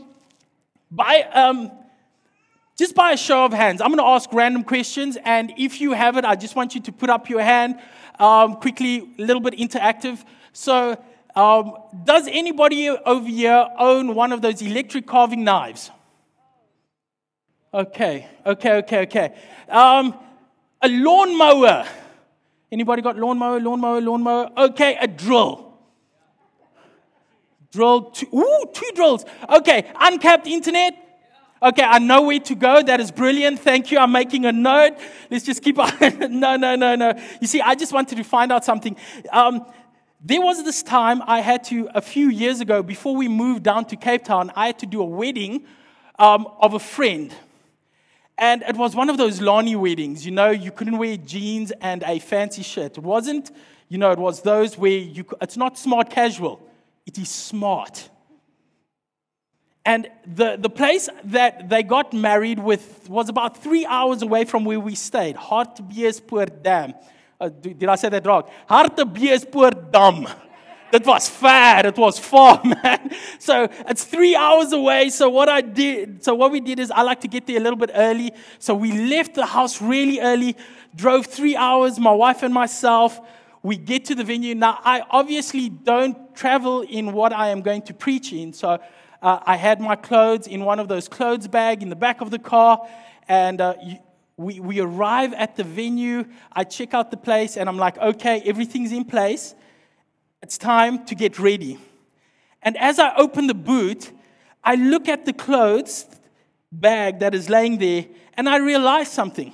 by, 0.92 1.24
um, 1.34 1.72
just 2.78 2.94
by 2.94 3.14
a 3.14 3.18
show 3.18 3.44
of 3.44 3.54
hands, 3.54 3.82
I'm 3.82 3.88
going 3.88 3.98
to 3.98 4.06
ask 4.06 4.32
random 4.32 4.64
questions. 4.64 5.18
And 5.26 5.52
if 5.58 5.82
you 5.82 5.94
have 5.94 6.16
it, 6.16 6.26
I 6.26 6.36
just 6.36 6.56
want 6.56 6.76
you 6.76 6.82
to 6.82 6.92
put 6.92 7.10
up 7.10 7.28
your 7.28 7.42
hand 7.42 7.80
um, 8.20 8.58
quickly, 8.58 9.10
a 9.18 9.22
little 9.24 9.42
bit 9.42 9.56
interactive. 9.56 10.24
So, 10.54 11.04
um, 11.36 11.76
does 12.04 12.28
anybody 12.28 12.90
over 12.90 13.28
here 13.28 13.68
own 13.80 14.14
one 14.14 14.32
of 14.32 14.44
those 14.44 14.62
electric 14.62 15.08
carving 15.08 15.44
knives? 15.44 15.90
Okay, 17.74 18.28
okay, 18.46 18.78
okay, 18.78 19.02
okay. 19.02 19.36
Um, 19.70 20.18
a 20.82 20.88
lawnmower. 20.88 21.88
Anybody 22.72 23.02
got 23.02 23.18
lawnmower, 23.18 23.60
lawnmower, 23.60 24.02
lawnmower? 24.02 24.50
Okay, 24.58 24.98
a 25.00 25.08
drill. 25.08 25.74
Drill 27.72 28.12
two, 28.12 28.28
ooh, 28.34 28.66
two 28.74 28.90
drills. 28.96 29.26
Okay, 29.50 29.92
uncapped 30.00 30.48
internet. 30.48 31.04
Okay, 31.62 31.84
I 31.84 32.00
know 32.00 32.22
where 32.22 32.40
to 32.40 32.56
go. 32.56 32.84
That 32.84 33.00
is 33.00 33.12
brilliant. 33.12 33.60
Thank 33.60 33.92
you. 33.92 33.98
I'm 33.98 34.12
making 34.12 34.46
a 34.46 34.52
note. 34.52 34.94
Let's 35.30 35.44
just 35.44 35.64
keep 35.64 35.80
on. 35.80 35.92
no, 36.40 36.56
no, 36.56 36.76
no, 36.76 36.96
no. 36.96 37.14
You 37.42 37.48
see, 37.48 37.62
I 37.62 37.76
just 37.76 37.92
wanted 37.92 38.18
to 38.18 38.24
find 38.24 38.52
out 38.52 38.64
something. 38.64 38.96
Um, 39.32 39.66
there 40.24 40.42
was 40.42 40.64
this 40.64 40.84
time 40.84 41.22
I 41.26 41.42
had 41.42 41.64
to, 41.66 41.90
a 41.96 42.02
few 42.02 42.30
years 42.30 42.62
ago, 42.62 42.84
before 42.84 43.16
we 43.16 43.28
moved 43.28 43.64
down 43.64 43.86
to 43.86 43.96
Cape 43.96 44.24
Town, 44.24 44.52
I 44.56 44.68
had 44.68 44.80
to 44.80 44.86
do 44.86 45.02
a 45.02 45.06
wedding 45.06 45.66
um, 46.20 46.48
of 46.60 46.74
a 46.74 46.80
friend. 46.80 47.34
And 48.38 48.64
it 48.64 48.76
was 48.76 48.96
one 48.96 49.10
of 49.10 49.18
those 49.18 49.42
Lani 49.42 49.76
weddings. 49.76 50.26
You 50.26 50.32
know, 50.32 50.52
you 50.52 50.72
couldn't 50.72 50.98
wear 50.98 51.18
jeans 51.18 51.72
and 51.82 52.04
a 52.04 52.20
fancy 52.20 52.62
shirt. 52.62 52.98
It 52.98 53.04
wasn't, 53.04 53.52
you 53.90 53.98
know, 53.98 54.12
it 54.12 54.20
was 54.20 54.42
those 54.42 54.78
where 54.78 54.92
you, 54.92 55.26
it's 55.42 55.58
not 55.58 55.78
smart 55.78 56.10
casual. 56.10 56.62
It 57.06 57.18
is 57.18 57.30
smart. 57.30 58.10
And 59.86 60.08
the, 60.26 60.58
the 60.60 60.70
place 60.70 61.08
that 61.24 61.70
they 61.70 61.82
got 61.82 62.12
married 62.14 62.60
with 62.60 63.10
was 63.10 63.30
about 63.30 63.64
three 63.64 63.86
hours 63.86 64.22
away 64.22 64.44
from 64.44 64.66
where 64.66 64.80
we 64.80 64.96
stayed, 64.96 65.38
Hartbeespoort 65.38 66.62
Dam. 66.62 66.94
Uh, 67.40 67.50
did 67.50 67.86
I 67.86 67.96
say 67.96 68.10
that 68.10 68.26
wrong? 68.26 68.44
Hartbeespoort 68.70 69.92
Dam. 69.92 70.28
That 70.92 71.06
was 71.06 71.30
far. 71.30 71.86
It 71.86 71.98
was 71.98 72.20
far, 72.20 72.62
man. 72.84 73.12
So 73.40 73.70
it's 73.88 74.04
three 74.04 74.36
hours 74.36 74.72
away. 74.74 75.10
So 75.10 75.30
what 75.30 75.50
I 75.50 75.62
did, 75.62 76.24
so 76.24 76.36
what 76.36 76.52
we 76.52 76.60
did 76.60 76.80
is 76.80 76.92
I 76.92 77.02
like 77.02 77.22
to 77.22 77.28
get 77.28 77.48
there 77.48 77.58
a 77.58 77.60
little 77.60 77.78
bit 77.78 77.92
early. 77.94 78.32
So 78.60 78.74
we 78.74 78.92
left 78.92 79.36
the 79.36 79.46
house 79.46 79.82
really 79.82 80.20
early, 80.20 80.56
drove 80.96 81.26
three 81.26 81.56
hours, 81.56 82.00
my 82.00 82.12
wife 82.12 82.44
and 82.44 82.54
myself. 82.54 83.20
We 83.64 83.76
get 83.76 84.06
to 84.06 84.16
the 84.16 84.24
venue. 84.24 84.56
Now, 84.56 84.80
I 84.84 85.04
obviously 85.10 85.70
don't 85.70 86.36
travel 86.36 86.82
in 86.82 87.12
what 87.12 87.34
I 87.34 87.50
am 87.50 87.62
going 87.62 87.82
to 87.84 87.94
preach 87.94 88.32
in. 88.32 88.54
So 88.54 88.80
uh, 89.22 89.40
I 89.46 89.56
had 89.56 89.82
my 89.82 89.96
clothes 89.96 90.48
in 90.48 90.64
one 90.64 90.80
of 90.80 90.88
those 90.88 91.08
clothes 91.08 91.48
bag 91.48 91.82
in 91.82 91.90
the 91.90 91.96
back 91.96 92.22
of 92.22 92.32
the 92.32 92.40
car. 92.40 92.88
And 93.28 93.60
uh, 93.60 93.76
we, 94.38 94.60
we 94.60 94.80
arrive 94.80 95.34
at 95.34 95.56
the 95.56 95.64
venue. 95.64 96.26
I 96.54 96.64
check 96.64 96.94
out 96.94 97.12
the 97.12 97.18
place 97.18 97.58
and 97.58 97.68
I'm 97.68 97.78
like, 97.78 97.98
okay, 97.98 98.42
everything's 98.46 98.92
in 98.92 99.04
place. 99.04 99.56
It's 100.42 100.58
time 100.58 101.06
to 101.06 101.16
get 101.16 101.40
ready. 101.40 101.80
And 102.62 102.78
as 102.78 103.00
I 103.00 103.16
open 103.16 103.48
the 103.48 103.54
boot, 103.54 104.12
I 104.64 104.76
look 104.76 105.08
at 105.08 105.26
the 105.26 105.34
clothes 105.34 106.06
bag 106.72 107.20
that 107.20 107.34
is 107.34 107.50
laying 107.50 107.78
there 107.78 108.06
and 108.36 108.48
I 108.48 108.58
realize 108.58 109.12
something. 109.12 109.54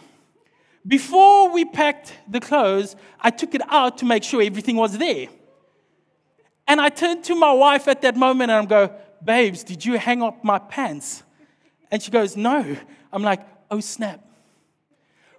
Before 0.85 1.51
we 1.51 1.63
packed 1.63 2.13
the 2.27 2.41
clothes, 2.41 2.95
I 3.19 3.29
took 3.29 3.55
it 3.55 3.61
out 3.69 3.99
to 3.99 4.05
make 4.05 4.23
sure 4.23 4.41
everything 4.41 4.75
was 4.75 4.97
there. 4.97 5.27
And 6.67 6.81
I 6.81 6.89
turned 6.89 7.23
to 7.25 7.35
my 7.35 7.53
wife 7.53 7.87
at 7.87 8.01
that 8.01 8.17
moment 8.17 8.51
and 8.51 8.59
I'm 8.59 8.65
go, 8.65 8.93
babes, 9.23 9.63
did 9.63 9.85
you 9.85 9.97
hang 9.97 10.21
up 10.21 10.43
my 10.43 10.59
pants? 10.59 11.23
And 11.91 12.01
she 12.01 12.11
goes, 12.11 12.35
no. 12.35 12.75
I'm 13.11 13.23
like, 13.23 13.45
oh 13.71 13.79
snap. 13.79 14.19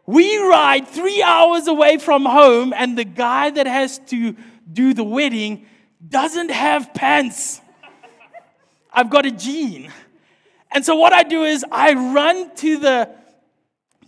We 0.06 0.36
ride 0.38 0.86
three 0.86 1.22
hours 1.22 1.66
away 1.66 1.98
from 1.98 2.24
home 2.24 2.72
and 2.74 2.96
the 2.96 3.04
guy 3.04 3.50
that 3.50 3.66
has 3.66 3.98
to 4.10 4.36
do 4.72 4.94
the 4.94 5.04
wedding 5.04 5.66
doesn't 6.06 6.50
have 6.50 6.92
pants. 6.94 7.60
I've 8.92 9.10
got 9.10 9.26
a 9.26 9.30
jean. 9.30 9.90
And 10.70 10.84
so 10.84 10.96
what 10.96 11.12
I 11.12 11.22
do 11.22 11.44
is 11.44 11.64
I 11.70 11.94
run 11.94 12.54
to 12.56 12.78
the 12.78 13.10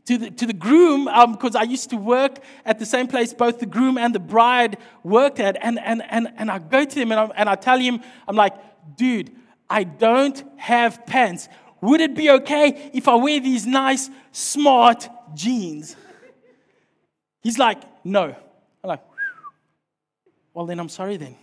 to 0.07 0.19
the, 0.19 0.31
to 0.31 0.47
the 0.47 0.53
groom 0.53 1.07
because 1.33 1.57
um, 1.57 1.61
I 1.61 1.65
used 1.65 1.91
to 1.91 1.97
work 1.97 2.39
at 2.65 2.79
the 2.79 2.87
same 2.87 3.09
place 3.09 3.35
both 3.35 3.59
the 3.59 3.67
groom 3.67 3.99
and 3.99 4.15
the 4.15 4.21
bride 4.21 4.79
worked 5.03 5.41
at. 5.41 5.57
And, 5.61 5.81
and, 5.81 6.03
and, 6.09 6.33
and 6.37 6.49
I 6.49 6.61
go 6.61 6.85
to 6.85 7.01
him 7.01 7.11
and 7.11 7.21
I, 7.21 7.25
and 7.37 7.49
I 7.49 7.57
tell 7.57 7.79
him, 7.79 8.01
I'm 8.29 8.37
like, 8.37 8.55
dude, 8.97 9.33
I 9.69 9.83
don't 9.83 10.43
have 10.59 11.05
pants. 11.07 11.49
Would 11.81 12.01
it 12.01 12.15
be 12.15 12.31
okay 12.31 12.91
if 12.95 13.09
I 13.09 13.17
wear 13.17 13.41
these 13.41 13.67
nice, 13.67 14.09
smart 14.31 15.09
jeans? 15.35 15.97
He's 17.43 17.59
like, 17.59 17.83
no. 18.05 18.37
Well, 20.57 20.65
then 20.65 20.81
I'm 20.81 20.89
sorry 20.89 21.19
then. 21.19 21.37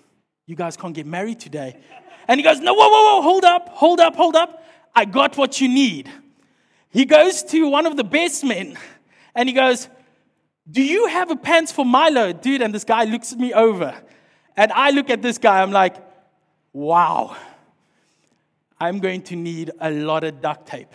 You 0.48 0.56
guys 0.56 0.76
can't 0.76 0.96
get 0.96 1.06
married 1.06 1.40
today. 1.40 1.78
And 2.28 2.40
he 2.40 2.44
goes, 2.44 2.60
No, 2.60 2.74
whoa, 2.74 2.90
whoa, 2.90 3.04
whoa, 3.04 3.22
hold 3.22 3.46
up, 3.46 3.70
hold 3.70 4.00
up, 4.00 4.16
hold 4.16 4.36
up. 4.36 4.66
I 4.96 5.06
got 5.06 5.38
what 5.38 5.62
you 5.62 5.70
need. 5.70 6.10
He 6.90 7.06
goes 7.06 7.44
to 7.44 7.70
one 7.70 7.86
of 7.86 7.96
the 7.96 8.04
best 8.04 8.44
men 8.44 8.76
and 9.36 9.48
he 9.48 9.54
goes, 9.54 9.88
Do 10.68 10.82
you 10.82 11.06
have 11.06 11.30
a 11.30 11.36
pants 11.36 11.72
for 11.72 11.86
Milo? 11.86 12.34
Dude, 12.34 12.64
and 12.64 12.74
this 12.74 12.86
guy 12.86 13.04
looks 13.04 13.32
at 13.32 13.38
me 13.38 13.54
over. 13.54 13.94
And 14.58 14.72
I 14.72 14.90
look 14.90 15.12
at 15.12 15.22
this 15.22 15.38
guy, 15.38 15.62
I'm 15.62 15.72
like, 15.72 15.96
Wow, 16.74 17.38
I'm 18.80 18.98
going 18.98 19.22
to 19.26 19.36
need 19.36 19.70
a 19.80 19.92
lot 19.92 20.24
of 20.24 20.42
duct 20.42 20.66
tape. 20.66 20.92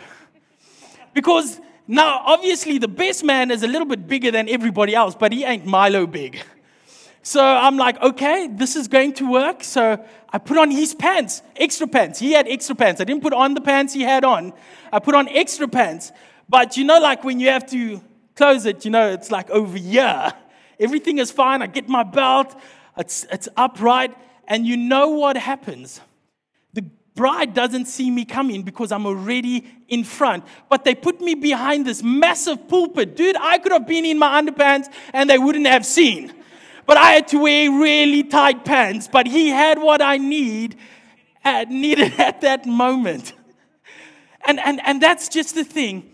Because 1.15 1.61
now, 1.87 2.21
obviously, 2.27 2.79
the 2.79 2.89
best 2.89 3.23
man 3.23 3.53
is 3.53 3.63
a 3.63 3.69
little 3.69 3.87
bit 3.87 4.09
bigger 4.09 4.33
than 4.33 4.49
everybody 4.49 4.97
else, 4.97 5.15
but 5.15 5.33
he 5.33 5.45
ain't 5.45 5.67
Milo 5.67 6.05
big. 6.05 6.43
So 7.23 7.45
I'm 7.45 7.77
like, 7.77 8.01
okay, 8.01 8.49
this 8.51 8.77
is 8.77 8.89
going 8.89 9.13
to 9.15 9.31
work. 9.31 9.65
So 9.65 10.03
I 10.31 10.39
put 10.39 10.57
on 10.57 10.71
his 10.71 10.95
pants, 10.95 11.43
extra 11.57 11.87
pants. 11.87 12.19
He 12.19 12.33
had 12.33 12.47
extra 12.49 12.75
pants. 12.75 13.01
I 13.01 13.05
didn't 13.05 13.23
put 13.23 13.33
on 13.33 13.55
the 13.55 13.61
pants 13.61 13.93
he 13.93 14.03
had 14.03 14.25
on. 14.25 14.53
I 14.93 14.99
put 14.99 15.15
on 15.15 15.29
extra 15.29 15.69
pants. 15.69 16.13
But 16.49 16.77
you 16.77 16.85
know, 16.85 16.99
like 16.99 17.25
when 17.25 17.41
you 17.41 17.49
have 17.49 17.69
to 17.71 18.03
close 18.35 18.67
it, 18.67 18.85
you 18.85 18.91
know, 18.91 19.11
it's 19.11 19.31
like 19.31 19.51
over 19.51 19.77
here. 19.77 20.33
Everything 20.81 21.19
is 21.19 21.31
fine. 21.31 21.61
I 21.61 21.67
get 21.67 21.89
my 21.89 22.05
belt, 22.05 22.55
it's, 22.97 23.27
it's 23.31 23.49
upright. 23.57 24.17
And 24.47 24.67
you 24.67 24.77
know 24.77 25.09
what 25.09 25.37
happens? 25.37 26.01
The 26.73 26.85
bride 27.15 27.53
doesn't 27.53 27.87
see 27.87 28.11
me 28.11 28.25
coming 28.25 28.63
because 28.63 28.93
I'm 28.93 29.05
already 29.05 29.67
in 29.89 30.05
front. 30.05 30.45
But 30.71 30.85
they 30.85 30.95
put 30.95 31.21
me 31.21 31.35
behind 31.35 31.85
this 31.85 32.03
massive 32.03 32.69
pulpit. 32.69 33.17
Dude, 33.17 33.37
I 33.37 33.59
could 33.59 33.73
have 33.73 33.87
been 33.87 34.05
in 34.05 34.19
my 34.19 34.41
underpants 34.41 34.87
and 35.13 35.29
they 35.29 35.37
wouldn't 35.37 35.67
have 35.67 35.85
seen 35.85 36.33
but 36.88 36.97
I 36.97 37.11
had 37.11 37.28
to 37.28 37.38
wear 37.40 37.71
really 37.71 38.23
tight 38.23 38.64
pants. 38.64 39.11
But 39.12 39.26
he 39.26 39.50
had 39.50 39.78
what 39.78 40.00
I 40.00 40.16
need, 40.16 40.75
needed 41.68 42.14
at 42.18 42.40
that 42.40 42.64
moment. 42.64 43.35
And, 44.47 44.59
and, 44.59 44.80
and 44.83 45.00
that's 45.00 45.28
just 45.28 45.54
the 45.54 45.64
thing. 45.64 46.11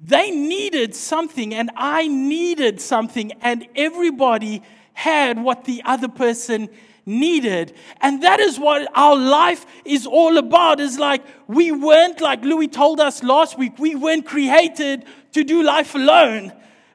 They 0.00 0.30
needed 0.30 0.94
something, 0.94 1.54
and 1.54 1.70
I 1.76 2.08
needed 2.08 2.80
something, 2.80 3.32
and 3.42 3.68
everybody 3.76 4.62
had 4.94 5.38
what 5.38 5.64
the 5.64 5.82
other 5.84 6.08
person 6.08 6.70
needed. 7.04 7.74
And 8.00 8.22
that 8.22 8.40
is 8.40 8.58
what 8.58 8.90
our 8.94 9.14
life 9.14 9.66
is 9.84 10.06
all 10.06 10.38
about. 10.38 10.80
Is 10.80 10.98
like 10.98 11.22
we 11.46 11.70
weren't, 11.70 12.22
like 12.22 12.42
Louis 12.42 12.68
told 12.68 12.98
us 12.98 13.22
last 13.22 13.58
week, 13.58 13.78
we 13.78 13.94
weren't 13.94 14.24
created 14.24 15.04
to 15.32 15.44
do 15.44 15.62
life 15.62 15.94
alone 15.94 16.52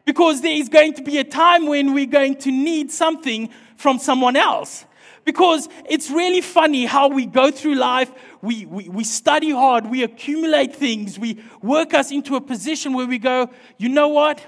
because 0.07 0.39
there 0.39 0.53
is 0.53 0.69
going 0.69 0.93
to 0.93 1.03
be 1.03 1.17
a 1.17 1.23
time 1.25 1.67
when 1.67 1.93
we're 1.93 2.05
going 2.05 2.37
to 2.37 2.49
need 2.49 2.89
something 2.89 3.49
from 3.75 3.99
someone 3.99 4.37
else. 4.37 4.85
Because 5.25 5.67
it's 5.83 6.09
really 6.09 6.39
funny 6.39 6.85
how 6.85 7.09
we 7.09 7.25
go 7.25 7.51
through 7.51 7.75
life, 7.75 8.09
we, 8.41 8.65
we, 8.65 8.87
we 8.87 9.03
study 9.03 9.51
hard, 9.51 9.85
we 9.85 10.03
accumulate 10.03 10.73
things, 10.73 11.19
we 11.19 11.43
work 11.61 11.93
us 11.93 12.09
into 12.09 12.37
a 12.37 12.41
position 12.41 12.93
where 12.93 13.05
we 13.05 13.19
go, 13.19 13.49
you 13.77 13.89
know 13.89 14.07
what? 14.07 14.41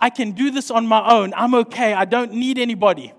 I 0.00 0.10
can 0.10 0.32
do 0.32 0.50
this 0.50 0.68
on 0.68 0.88
my 0.88 1.12
own. 1.12 1.32
I'm 1.34 1.54
okay. 1.54 1.94
I 1.94 2.04
don't 2.04 2.32
need 2.32 2.58
anybody. 2.58 3.12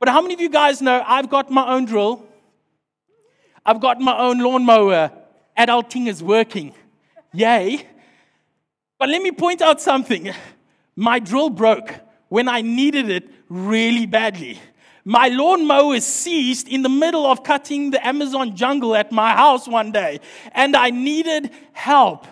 But 0.00 0.08
how 0.08 0.20
many 0.20 0.34
of 0.34 0.40
you 0.40 0.50
guys 0.50 0.82
know 0.82 1.00
I've 1.06 1.30
got 1.30 1.48
my 1.48 1.74
own 1.74 1.84
drill? 1.84 2.26
I've 3.64 3.80
got 3.80 4.00
my 4.00 4.18
own 4.18 4.40
lawnmower. 4.40 5.12
Adulting 5.56 6.08
is 6.08 6.24
working. 6.24 6.74
Yay. 7.32 7.86
But 8.98 9.10
let 9.10 9.22
me 9.22 9.30
point 9.30 9.62
out 9.62 9.80
something. 9.80 10.34
My 10.96 11.18
drill 11.18 11.50
broke 11.50 11.94
when 12.28 12.48
I 12.48 12.62
needed 12.62 13.10
it 13.10 13.28
really 13.48 14.06
badly. 14.06 14.58
My 15.04 15.28
lawnmower 15.28 16.00
ceased 16.00 16.66
in 16.66 16.82
the 16.82 16.88
middle 16.88 17.26
of 17.26 17.44
cutting 17.44 17.90
the 17.90 18.04
Amazon 18.06 18.56
jungle 18.56 18.94
at 18.96 19.12
my 19.12 19.32
house 19.32 19.68
one 19.68 19.92
day, 19.92 20.20
and 20.52 20.74
I 20.74 20.90
needed 20.90 21.50
help. 21.72 22.26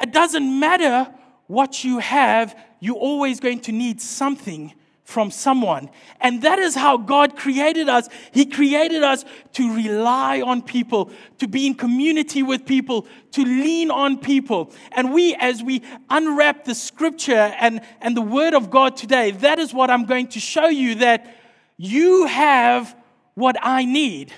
It 0.00 0.12
doesn't 0.12 0.60
matter 0.60 1.12
what 1.46 1.82
you 1.82 1.98
have, 2.00 2.58
you're 2.80 2.96
always 2.96 3.40
going 3.40 3.60
to 3.60 3.72
need 3.72 4.00
something 4.02 4.74
from 5.06 5.30
someone. 5.30 5.88
And 6.20 6.42
that 6.42 6.58
is 6.58 6.74
how 6.74 6.96
God 6.96 7.36
created 7.36 7.88
us. 7.88 8.08
He 8.32 8.44
created 8.44 9.04
us 9.04 9.24
to 9.52 9.72
rely 9.72 10.40
on 10.40 10.62
people, 10.62 11.12
to 11.38 11.46
be 11.46 11.64
in 11.64 11.74
community 11.76 12.42
with 12.42 12.66
people, 12.66 13.06
to 13.30 13.44
lean 13.44 13.92
on 13.92 14.18
people. 14.18 14.72
And 14.90 15.14
we, 15.14 15.36
as 15.36 15.62
we 15.62 15.82
unwrap 16.10 16.64
the 16.64 16.74
scripture 16.74 17.54
and, 17.60 17.82
and 18.00 18.16
the 18.16 18.20
word 18.20 18.52
of 18.52 18.68
God 18.68 18.96
today, 18.96 19.30
that 19.30 19.60
is 19.60 19.72
what 19.72 19.90
I'm 19.90 20.06
going 20.06 20.26
to 20.28 20.40
show 20.40 20.66
you 20.66 20.96
that 20.96 21.36
you 21.76 22.26
have 22.26 22.96
what 23.34 23.56
I 23.62 23.84
need. 23.84 24.32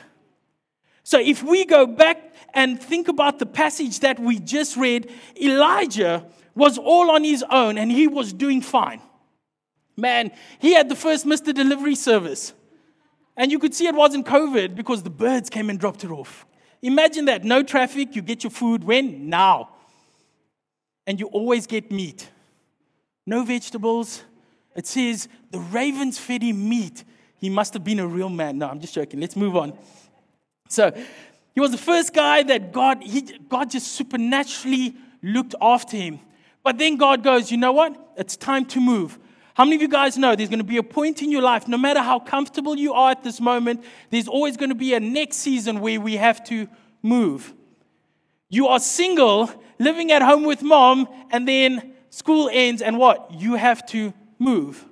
So 1.02 1.18
if 1.18 1.42
we 1.42 1.64
go 1.64 1.86
back 1.86 2.34
and 2.52 2.78
think 2.78 3.08
about 3.08 3.38
the 3.38 3.46
passage 3.46 4.00
that 4.00 4.20
we 4.20 4.38
just 4.38 4.76
read, 4.76 5.10
Elijah 5.40 6.26
was 6.54 6.76
all 6.76 7.10
on 7.10 7.24
his 7.24 7.42
own 7.50 7.78
and 7.78 7.90
he 7.90 8.06
was 8.06 8.34
doing 8.34 8.60
fine. 8.60 9.00
Man, 9.98 10.30
he 10.60 10.74
had 10.74 10.88
the 10.88 10.94
first 10.94 11.26
Mr. 11.26 11.52
Delivery 11.52 11.96
service. 11.96 12.54
And 13.36 13.50
you 13.50 13.58
could 13.58 13.74
see 13.74 13.88
it 13.88 13.94
wasn't 13.96 14.26
COVID 14.26 14.76
because 14.76 15.02
the 15.02 15.10
birds 15.10 15.50
came 15.50 15.68
and 15.70 15.78
dropped 15.78 16.04
it 16.04 16.10
off. 16.10 16.46
Imagine 16.82 17.24
that 17.24 17.42
no 17.42 17.64
traffic, 17.64 18.14
you 18.14 18.22
get 18.22 18.44
your 18.44 18.52
food 18.52 18.84
when? 18.84 19.28
Now. 19.28 19.70
And 21.04 21.18
you 21.18 21.26
always 21.26 21.66
get 21.66 21.90
meat. 21.90 22.30
No 23.26 23.42
vegetables. 23.42 24.22
It 24.76 24.86
says 24.86 25.28
the 25.50 25.58
ravens 25.58 26.16
fed 26.16 26.42
him 26.42 26.68
meat. 26.68 27.02
He 27.40 27.50
must 27.50 27.74
have 27.74 27.82
been 27.82 27.98
a 27.98 28.06
real 28.06 28.28
man. 28.28 28.58
No, 28.58 28.68
I'm 28.68 28.80
just 28.80 28.94
joking. 28.94 29.18
Let's 29.20 29.34
move 29.36 29.56
on. 29.56 29.76
So, 30.68 30.92
he 31.54 31.60
was 31.60 31.72
the 31.72 31.78
first 31.78 32.14
guy 32.14 32.44
that 32.44 32.72
God, 32.72 33.02
he, 33.02 33.22
God 33.48 33.70
just 33.70 33.88
supernaturally 33.88 34.94
looked 35.24 35.56
after 35.60 35.96
him. 35.96 36.20
But 36.62 36.78
then 36.78 36.96
God 36.96 37.24
goes, 37.24 37.50
you 37.50 37.56
know 37.56 37.72
what? 37.72 37.96
It's 38.16 38.36
time 38.36 38.64
to 38.66 38.80
move. 38.80 39.18
How 39.58 39.64
many 39.64 39.74
of 39.74 39.82
you 39.82 39.88
guys 39.88 40.16
know 40.16 40.36
there's 40.36 40.48
going 40.48 40.60
to 40.60 40.64
be 40.64 40.76
a 40.76 40.84
point 40.84 41.20
in 41.20 41.32
your 41.32 41.42
life, 41.42 41.66
no 41.66 41.76
matter 41.76 42.00
how 42.00 42.20
comfortable 42.20 42.78
you 42.78 42.92
are 42.92 43.10
at 43.10 43.24
this 43.24 43.40
moment, 43.40 43.82
there's 44.08 44.28
always 44.28 44.56
going 44.56 44.68
to 44.68 44.76
be 44.76 44.94
a 44.94 45.00
next 45.00 45.38
season 45.38 45.80
where 45.80 46.00
we 46.00 46.16
have 46.16 46.44
to 46.44 46.68
move. 47.02 47.52
You 48.48 48.68
are 48.68 48.78
single, 48.78 49.50
living 49.80 50.12
at 50.12 50.22
home 50.22 50.44
with 50.44 50.62
mom, 50.62 51.08
and 51.32 51.48
then 51.48 51.92
school 52.08 52.48
ends, 52.52 52.82
and 52.82 52.98
what? 52.98 53.32
You 53.32 53.56
have 53.56 53.84
to 53.86 54.14
move. 54.38 54.84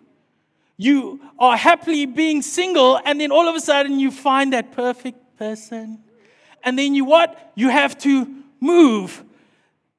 You 0.76 1.20
are 1.38 1.56
happily 1.56 2.04
being 2.04 2.42
single, 2.42 3.00
and 3.04 3.20
then 3.20 3.30
all 3.30 3.46
of 3.46 3.54
a 3.54 3.61
sudden 3.61 4.00
you 4.00 4.11
find 4.11 4.52
that 4.52 4.73
perfect 4.73 5.38
person. 5.38 6.00
And 6.64 6.76
then 6.76 6.96
you 6.96 7.04
what? 7.04 7.52
You 7.54 7.68
have 7.68 7.96
to 7.99 8.42
move. 8.58 9.23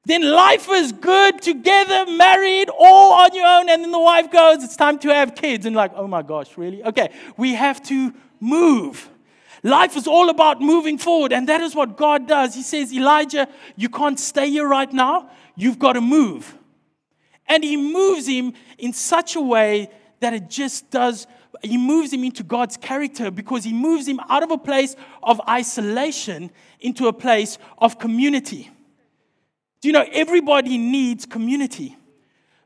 Then 0.08 0.22
life 0.22 0.70
is 0.70 0.92
good 0.92 1.42
together, 1.42 2.10
married, 2.10 2.70
all 2.70 3.12
on 3.12 3.34
your 3.34 3.46
own. 3.46 3.68
And 3.68 3.84
then 3.84 3.92
the 3.92 3.98
wife 3.98 4.30
goes, 4.30 4.64
It's 4.64 4.74
time 4.74 4.98
to 5.00 5.10
have 5.10 5.34
kids. 5.34 5.66
And 5.66 5.76
like, 5.76 5.92
oh 5.94 6.06
my 6.06 6.22
gosh, 6.22 6.56
really? 6.56 6.82
Okay, 6.82 7.10
we 7.36 7.52
have 7.52 7.82
to 7.84 8.14
move. 8.40 9.06
Life 9.62 9.98
is 9.98 10.06
all 10.06 10.30
about 10.30 10.62
moving 10.62 10.96
forward, 10.96 11.34
and 11.34 11.46
that 11.50 11.60
is 11.60 11.74
what 11.74 11.98
God 11.98 12.26
does. 12.26 12.54
He 12.54 12.62
says, 12.62 12.90
Elijah, 12.90 13.48
you 13.76 13.90
can't 13.90 14.18
stay 14.18 14.48
here 14.48 14.66
right 14.66 14.90
now. 14.90 15.28
You've 15.56 15.78
got 15.78 15.92
to 15.92 16.00
move. 16.00 16.56
And 17.46 17.62
he 17.62 17.76
moves 17.76 18.26
him 18.26 18.54
in 18.78 18.94
such 18.94 19.36
a 19.36 19.42
way 19.42 19.90
that 20.20 20.32
it 20.32 20.48
just 20.48 20.90
does, 20.90 21.26
he 21.60 21.76
moves 21.76 22.14
him 22.14 22.24
into 22.24 22.42
God's 22.42 22.78
character 22.78 23.30
because 23.30 23.62
he 23.62 23.74
moves 23.74 24.08
him 24.08 24.20
out 24.30 24.42
of 24.42 24.52
a 24.52 24.58
place 24.58 24.96
of 25.22 25.38
isolation 25.46 26.50
into 26.80 27.08
a 27.08 27.12
place 27.12 27.58
of 27.76 27.98
community. 27.98 28.70
Do 29.80 29.88
you 29.88 29.92
know 29.92 30.06
everybody 30.12 30.76
needs 30.78 31.26
community? 31.26 31.96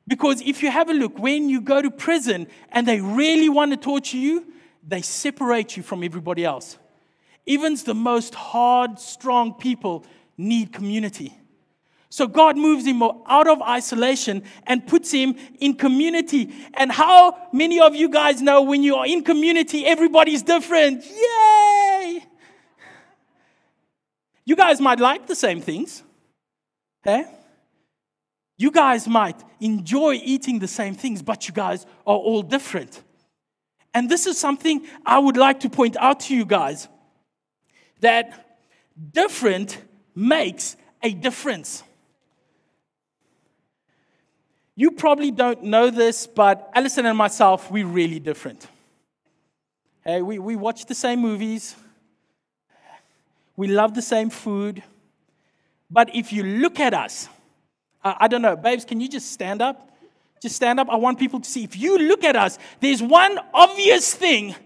Because 0.09 0.40
if 0.42 0.62
you 0.62 0.71
have 0.71 0.88
a 0.88 0.95
look, 0.95 1.19
when 1.19 1.49
you 1.49 1.61
go 1.61 1.81
to 1.81 1.90
prison 1.90 2.47
and 2.71 2.87
they 2.87 3.00
really 3.00 3.49
want 3.49 3.71
to 3.73 3.76
torture 3.76 4.16
you, 4.16 4.47
they 4.87 5.02
separate 5.02 5.76
you 5.76 5.83
from 5.83 6.02
everybody 6.02 6.45
else. 6.45 6.78
Even 7.47 7.75
the 7.76 7.95
most 7.95 8.35
hard, 8.35 8.99
strong 8.99 9.54
people 9.54 10.04
need 10.37 10.73
community. 10.73 11.37
So 12.09 12.26
God 12.26 12.59
moves 12.59 12.85
him 12.85 13.02
out 13.02 13.47
of 13.47 13.62
isolation 13.62 14.42
and 14.66 14.87
puts 14.87 15.11
him 15.11 15.37
in 15.61 15.75
community. 15.75 16.52
And 16.75 16.92
how 16.92 17.49
many 17.52 17.81
of 17.81 17.95
you 17.95 18.11
guys 18.11 18.42
know 18.42 18.62
when 18.62 18.83
you 18.83 18.97
are 18.97 19.07
in 19.07 19.25
community, 19.25 19.87
everybody's 19.87 20.42
different? 20.42 21.07
Yay! 21.07 22.25
You 24.45 24.57
guys 24.57 24.81
might 24.81 25.00
like 25.00 25.26
the 25.26 25.35
same 25.35 25.61
things. 25.61 26.02
Hey? 27.02 27.25
You 28.56 28.71
guys 28.71 29.09
might 29.09 29.42
enjoy 29.61 30.21
eating 30.23 30.59
the 30.59 30.68
same 30.68 30.94
things, 30.94 31.23
but 31.23 31.49
you 31.49 31.54
guys 31.54 31.85
are 32.06 32.16
all 32.16 32.42
different. 32.42 33.02
And 33.94 34.09
this 34.09 34.26
is 34.26 34.38
something 34.38 34.87
I 35.04 35.18
would 35.18 35.37
like 35.37 35.61
to 35.61 35.71
point 35.71 35.97
out 35.99 36.21
to 36.21 36.37
you 36.37 36.44
guys 36.44 36.88
that 38.00 38.59
different 39.12 39.78
makes 40.14 40.76
a 41.02 41.12
difference. 41.12 41.82
You 44.75 44.92
probably 44.92 45.30
don't 45.30 45.64
know 45.64 45.90
this, 45.90 46.26
but 46.26 46.71
Alison 46.75 47.06
and 47.06 47.18
myself, 47.18 47.71
we're 47.71 47.87
really 47.87 48.18
different. 48.18 48.66
Hey, 50.04 50.23
we, 50.23 50.38
we 50.38 50.56
watch 50.56 50.87
the 50.87 50.94
same 50.94 51.21
movies, 51.21 51.76
we 53.56 53.68
love 53.68 53.94
the 53.94 54.02
same 54.02 54.30
food, 54.30 54.82
but 55.93 56.15
if 56.15 56.33
you 56.33 56.43
look 56.43 56.81
at 56.81 56.95
us, 56.95 57.29
I, 58.03 58.17
I 58.21 58.29
don't 58.29 58.43
know, 58.43 58.57
babes, 58.57 58.85
can 58.85 59.01
you 59.01 59.09
just 59.09 59.31
stand 59.31 59.61
up? 59.61 59.91
Just 60.41 60.57
stand 60.57 60.81
up. 60.81 60.89
I 60.91 60.97
want 60.97 61.19
people 61.19 61.39
to 61.39 61.49
see. 61.49 61.63
If 61.63 61.77
you 61.77 61.99
look 61.99 62.25
at 62.25 62.35
us, 62.35 62.59
there's 62.81 63.03
one 63.03 63.39
obvious 63.55 64.13
thing 64.13 64.57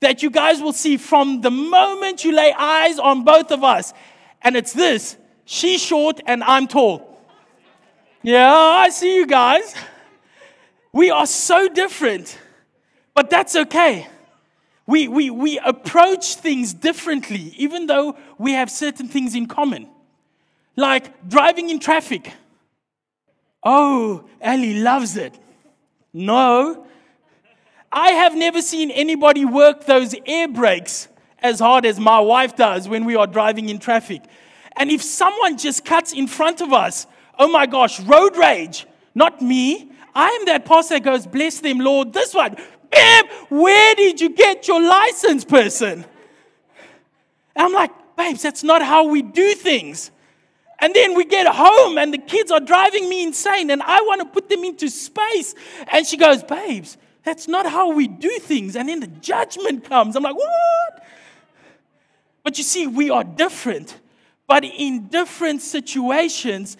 that 0.00 0.22
you 0.22 0.30
guys 0.30 0.60
will 0.60 0.72
see 0.72 0.96
from 0.96 1.40
the 1.40 1.50
moment 1.50 2.24
you 2.24 2.32
lay 2.32 2.52
eyes 2.52 2.98
on 2.98 3.24
both 3.24 3.50
of 3.50 3.64
us. 3.64 3.94
And 4.42 4.56
it's 4.56 4.72
this 4.72 5.16
she's 5.44 5.82
short 5.82 6.20
and 6.26 6.44
I'm 6.44 6.68
tall. 6.68 7.08
Yeah, 8.22 8.52
I 8.52 8.90
see 8.90 9.16
you 9.16 9.26
guys. 9.26 9.74
We 10.92 11.10
are 11.10 11.26
so 11.26 11.68
different, 11.68 12.38
but 13.14 13.30
that's 13.30 13.56
okay. 13.56 14.06
We, 14.86 15.08
we, 15.08 15.30
we 15.30 15.58
approach 15.58 16.34
things 16.36 16.74
differently, 16.74 17.54
even 17.56 17.86
though 17.86 18.16
we 18.38 18.52
have 18.52 18.70
certain 18.70 19.08
things 19.08 19.34
in 19.34 19.46
common. 19.46 19.88
Like 20.76 21.28
driving 21.28 21.70
in 21.70 21.78
traffic. 21.78 22.32
Oh, 23.62 24.28
Ellie 24.40 24.80
loves 24.80 25.16
it. 25.16 25.38
No. 26.12 26.86
I 27.90 28.10
have 28.12 28.34
never 28.34 28.62
seen 28.62 28.90
anybody 28.90 29.44
work 29.44 29.84
those 29.84 30.14
air 30.26 30.48
brakes 30.48 31.08
as 31.40 31.60
hard 31.60 31.84
as 31.84 32.00
my 32.00 32.20
wife 32.20 32.56
does 32.56 32.88
when 32.88 33.04
we 33.04 33.16
are 33.16 33.26
driving 33.26 33.68
in 33.68 33.78
traffic. 33.78 34.22
And 34.76 34.90
if 34.90 35.02
someone 35.02 35.58
just 35.58 35.84
cuts 35.84 36.12
in 36.12 36.26
front 36.26 36.60
of 36.60 36.72
us, 36.72 37.06
oh 37.38 37.48
my 37.48 37.66
gosh, 37.66 38.00
road 38.00 38.36
rage. 38.36 38.86
Not 39.14 39.42
me. 39.42 39.90
I 40.14 40.28
am 40.28 40.46
that 40.46 40.64
pastor 40.64 40.94
that 40.94 41.04
goes, 41.04 41.26
bless 41.26 41.60
them, 41.60 41.78
Lord. 41.78 42.12
This 42.12 42.34
one, 42.34 42.56
bam, 42.90 43.24
where 43.50 43.94
did 43.94 44.20
you 44.20 44.30
get 44.30 44.66
your 44.68 44.80
license, 44.80 45.44
person? 45.44 46.04
And 47.54 47.66
I'm 47.66 47.72
like, 47.72 47.90
babes, 48.16 48.42
that's 48.42 48.62
not 48.62 48.82
how 48.82 49.04
we 49.04 49.20
do 49.22 49.54
things. 49.54 50.10
And 50.82 50.92
then 50.92 51.14
we 51.14 51.24
get 51.24 51.46
home 51.46 51.96
and 51.96 52.12
the 52.12 52.18
kids 52.18 52.50
are 52.50 52.58
driving 52.58 53.08
me 53.08 53.22
insane 53.22 53.70
and 53.70 53.80
I 53.80 54.00
want 54.00 54.20
to 54.20 54.26
put 54.26 54.48
them 54.48 54.64
into 54.64 54.88
space. 54.88 55.54
And 55.86 56.04
she 56.04 56.16
goes, 56.16 56.42
babes, 56.42 56.96
that's 57.22 57.46
not 57.46 57.66
how 57.66 57.92
we 57.92 58.08
do 58.08 58.28
things. 58.40 58.74
And 58.74 58.88
then 58.88 58.98
the 58.98 59.06
judgment 59.06 59.84
comes. 59.84 60.16
I'm 60.16 60.24
like, 60.24 60.34
what? 60.34 61.06
But 62.42 62.58
you 62.58 62.64
see, 62.64 62.88
we 62.88 63.10
are 63.10 63.22
different. 63.22 63.96
But 64.48 64.64
in 64.64 65.06
different 65.06 65.62
situations, 65.62 66.76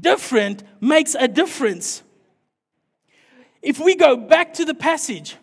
different 0.00 0.64
makes 0.80 1.14
a 1.14 1.28
difference. 1.28 2.02
If 3.62 3.78
we 3.78 3.94
go 3.94 4.16
back 4.16 4.54
to 4.54 4.64
the 4.64 4.74
passage, 4.74 5.36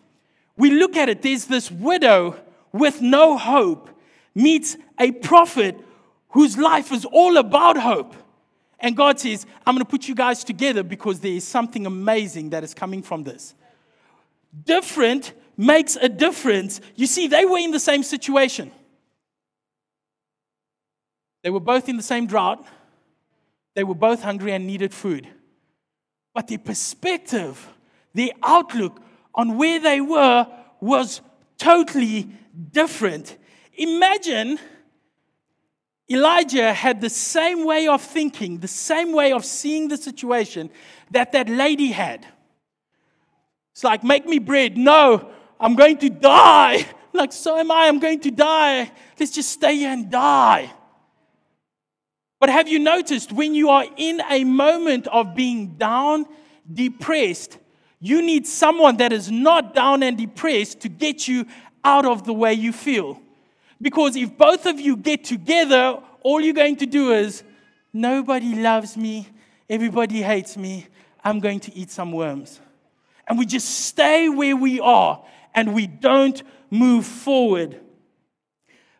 we 0.57 0.71
look 0.71 0.97
at 0.97 1.07
it, 1.07 1.21
there's 1.21 1.45
this 1.45 1.71
widow 1.71 2.35
with 2.73 3.01
no 3.01 3.37
hope 3.37 3.89
meets 4.35 4.75
a 4.99 5.13
prophet 5.13 5.79
whose 6.31 6.57
life 6.57 6.91
is 6.91 7.05
all 7.05 7.37
about 7.37 7.77
hope. 7.77 8.15
And 8.79 8.97
God 8.97 9.19
says, 9.19 9.45
I'm 9.65 9.75
going 9.75 9.85
to 9.85 9.89
put 9.89 10.07
you 10.07 10.15
guys 10.15 10.43
together 10.43 10.83
because 10.83 11.19
there 11.19 11.31
is 11.31 11.47
something 11.47 11.85
amazing 11.85 12.49
that 12.49 12.63
is 12.63 12.73
coming 12.73 13.03
from 13.03 13.23
this. 13.23 13.53
Different 14.65 15.33
makes 15.55 15.95
a 15.95 16.09
difference. 16.09 16.81
You 16.95 17.05
see, 17.05 17.27
they 17.27 17.45
were 17.45 17.59
in 17.59 17.71
the 17.71 17.79
same 17.79 18.01
situation. 18.01 18.71
They 21.43 21.49
were 21.49 21.59
both 21.59 21.87
in 21.89 21.97
the 21.97 22.03
same 22.03 22.25
drought. 22.25 22.65
They 23.75 23.83
were 23.83 23.95
both 23.95 24.23
hungry 24.23 24.51
and 24.51 24.65
needed 24.65 24.93
food. 24.93 25.27
But 26.33 26.47
their 26.47 26.57
perspective, 26.57 27.67
their 28.13 28.31
outlook 28.41 29.01
on 29.33 29.57
where 29.57 29.79
they 29.79 30.01
were 30.01 30.47
was 30.79 31.21
totally 31.57 32.29
different. 32.71 33.37
Imagine 33.75 34.59
Elijah 36.11 36.73
had 36.73 36.99
the 36.99 37.09
same 37.09 37.65
way 37.65 37.87
of 37.87 38.01
thinking, 38.01 38.57
the 38.57 38.67
same 38.67 39.13
way 39.13 39.31
of 39.31 39.45
seeing 39.45 39.87
the 39.87 39.97
situation 39.97 40.69
that 41.11 41.31
that 41.31 41.47
lady 41.47 41.87
had. 41.87 42.25
It's 43.71 43.83
like, 43.83 44.03
make 44.03 44.25
me 44.25 44.39
bread. 44.39 44.77
No, 44.77 45.31
I'm 45.59 45.75
going 45.75 45.97
to 45.97 46.09
die. 46.09 46.85
Like, 47.13 47.33
so 47.33 47.57
am 47.57 47.69
I. 47.71 47.89
I'm 47.89 47.99
going 47.99 48.21
to 48.21 48.31
die. 48.31 48.89
Let's 49.19 49.33
just 49.33 49.49
stay 49.49 49.75
here 49.75 49.89
and 49.89 50.09
die. 50.09 50.71
But 52.39 52.47
have 52.47 52.69
you 52.69 52.79
noticed 52.79 53.33
when 53.33 53.53
you 53.53 53.69
are 53.69 53.85
in 53.97 54.21
a 54.29 54.45
moment 54.45 55.07
of 55.07 55.35
being 55.35 55.75
down, 55.75 56.25
depressed, 56.73 57.57
you 57.99 58.21
need 58.21 58.47
someone 58.47 58.95
that 58.97 59.11
is 59.13 59.29
not 59.29 59.75
down 59.75 60.03
and 60.03 60.17
depressed 60.17 60.79
to 60.81 60.89
get 60.89 61.27
you 61.27 61.45
out 61.83 62.05
of 62.05 62.23
the 62.23 62.33
way 62.33 62.53
you 62.53 62.73
feel. 62.73 63.20
Because 63.81 64.15
if 64.15 64.37
both 64.37 64.65
of 64.65 64.79
you 64.79 64.95
get 64.95 65.23
together, 65.23 65.97
all 66.21 66.39
you're 66.39 66.53
going 66.53 66.77
to 66.77 66.85
do 66.85 67.11
is, 67.13 67.43
nobody 67.91 68.55
loves 68.55 68.95
me, 68.95 69.27
everybody 69.69 70.21
hates 70.21 70.55
me, 70.55 70.87
I'm 71.23 71.39
going 71.39 71.59
to 71.61 71.75
eat 71.75 71.89
some 71.89 72.11
worms. 72.11 72.61
And 73.27 73.37
we 73.39 73.45
just 73.45 73.67
stay 73.85 74.29
where 74.29 74.55
we 74.55 74.79
are 74.79 75.23
and 75.55 75.73
we 75.73 75.87
don't 75.87 76.41
move 76.69 77.05
forward. 77.05 77.79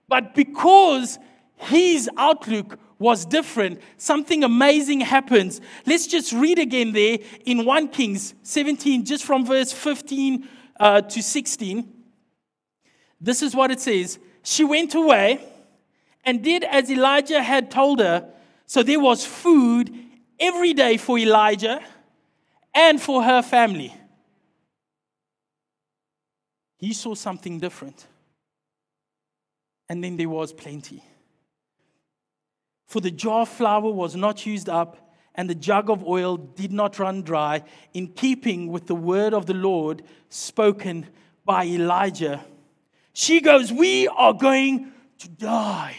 But 0.08 0.34
because 0.36 1.20
his 1.58 2.10
outlook 2.18 2.80
was 3.02 3.26
different. 3.26 3.82
Something 3.98 4.44
amazing 4.44 5.02
happens. 5.02 5.60
Let's 5.88 6.06
just 6.06 6.32
read 6.32 6.60
again 6.60 6.92
there 6.92 7.18
in 7.46 7.66
1 7.66 7.88
Kings 7.88 8.36
17, 8.44 9.06
just 9.06 9.26
from 9.26 9.44
verse 9.44 9.72
15 9.72 10.48
uh, 10.80 11.02
to 11.02 11.24
16. 11.24 11.92
This 13.20 13.42
is 13.42 13.56
what 13.56 13.72
it 13.72 13.80
says 13.80 14.20
She 14.44 14.64
went 14.64 14.96
away 14.96 15.46
and 16.24 16.44
did 16.44 16.64
as 16.64 16.90
Elijah 16.90 17.42
had 17.42 17.72
told 17.72 18.00
her. 18.00 18.30
So 18.66 18.84
there 18.84 19.00
was 19.00 19.26
food 19.26 19.94
every 20.40 20.74
day 20.74 20.98
for 20.98 21.18
Elijah 21.18 21.82
and 22.74 23.02
for 23.02 23.24
her 23.24 23.42
family. 23.42 23.94
He 26.78 26.94
saw 26.94 27.14
something 27.16 27.60
different. 27.60 28.08
And 29.90 30.04
then 30.04 30.18
there 30.18 30.30
was 30.30 30.54
plenty 30.54 31.04
for 32.92 33.00
the 33.00 33.10
jar 33.10 33.44
of 33.44 33.50
flour 33.50 33.90
was 33.90 34.18
not 34.18 34.46
used 34.46 34.68
up, 34.68 35.14
and 35.34 35.50
the 35.50 35.56
jug 35.56 35.90
of 35.90 36.06
oil 36.06 36.36
did 36.36 36.74
not 36.74 37.00
run 37.00 37.22
dry, 37.22 37.64
in 37.94 38.06
keeping 38.06 38.68
with 38.68 38.88
the 38.88 38.96
word 38.96 39.34
of 39.34 39.46
the 39.46 39.54
Lord 39.54 40.04
spoken 40.28 41.08
by 41.46 41.64
Elijah. 41.64 42.44
She 43.14 43.42
goes, 43.42 43.72
We 43.72 44.08
are 44.08 44.34
going 44.34 44.92
to 45.20 45.30
die. 45.30 45.96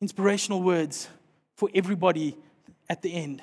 Inspirational 0.00 0.62
words 0.62 1.08
for 1.56 1.68
everybody 1.74 2.36
at 2.88 3.02
the 3.02 3.12
end. 3.12 3.42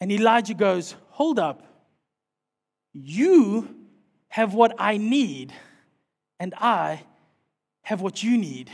And 0.00 0.10
Elijah 0.12 0.54
goes, 0.54 0.94
Hold 1.10 1.38
up. 1.38 1.62
You 2.92 3.74
have 4.28 4.54
what 4.54 4.74
I 4.78 4.96
need, 4.96 5.52
and 6.38 6.54
I 6.54 7.02
have 7.82 8.00
what 8.00 8.22
you 8.22 8.36
need. 8.36 8.70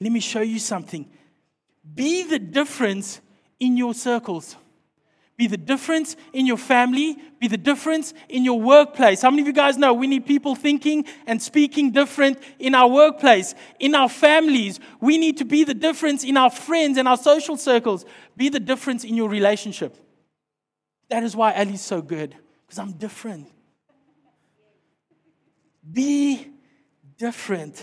Let 0.00 0.12
me 0.12 0.20
show 0.20 0.40
you 0.40 0.58
something. 0.58 1.08
Be 1.94 2.22
the 2.22 2.38
difference 2.38 3.20
in 3.58 3.76
your 3.76 3.94
circles. 3.94 4.56
Be 5.40 5.46
the 5.46 5.56
difference 5.56 6.16
in 6.34 6.44
your 6.44 6.58
family. 6.58 7.16
Be 7.38 7.48
the 7.48 7.56
difference 7.56 8.12
in 8.28 8.44
your 8.44 8.60
workplace. 8.60 9.22
How 9.22 9.30
many 9.30 9.40
of 9.40 9.46
you 9.46 9.54
guys 9.54 9.78
know 9.78 9.94
we 9.94 10.06
need 10.06 10.26
people 10.26 10.54
thinking 10.54 11.06
and 11.26 11.40
speaking 11.40 11.92
different 11.92 12.38
in 12.58 12.74
our 12.74 12.86
workplace, 12.86 13.54
in 13.78 13.94
our 13.94 14.10
families? 14.10 14.80
We 15.00 15.16
need 15.16 15.38
to 15.38 15.46
be 15.46 15.64
the 15.64 15.72
difference 15.72 16.24
in 16.24 16.36
our 16.36 16.50
friends 16.50 16.98
and 16.98 17.08
our 17.08 17.16
social 17.16 17.56
circles. 17.56 18.04
Be 18.36 18.50
the 18.50 18.60
difference 18.60 19.02
in 19.02 19.16
your 19.16 19.30
relationship. 19.30 19.96
That 21.08 21.22
is 21.22 21.34
why 21.34 21.54
Ellie's 21.54 21.80
so 21.80 22.02
good, 22.02 22.36
because 22.66 22.78
I'm 22.78 22.92
different. 22.92 23.50
Be 25.90 26.48
different. 27.16 27.82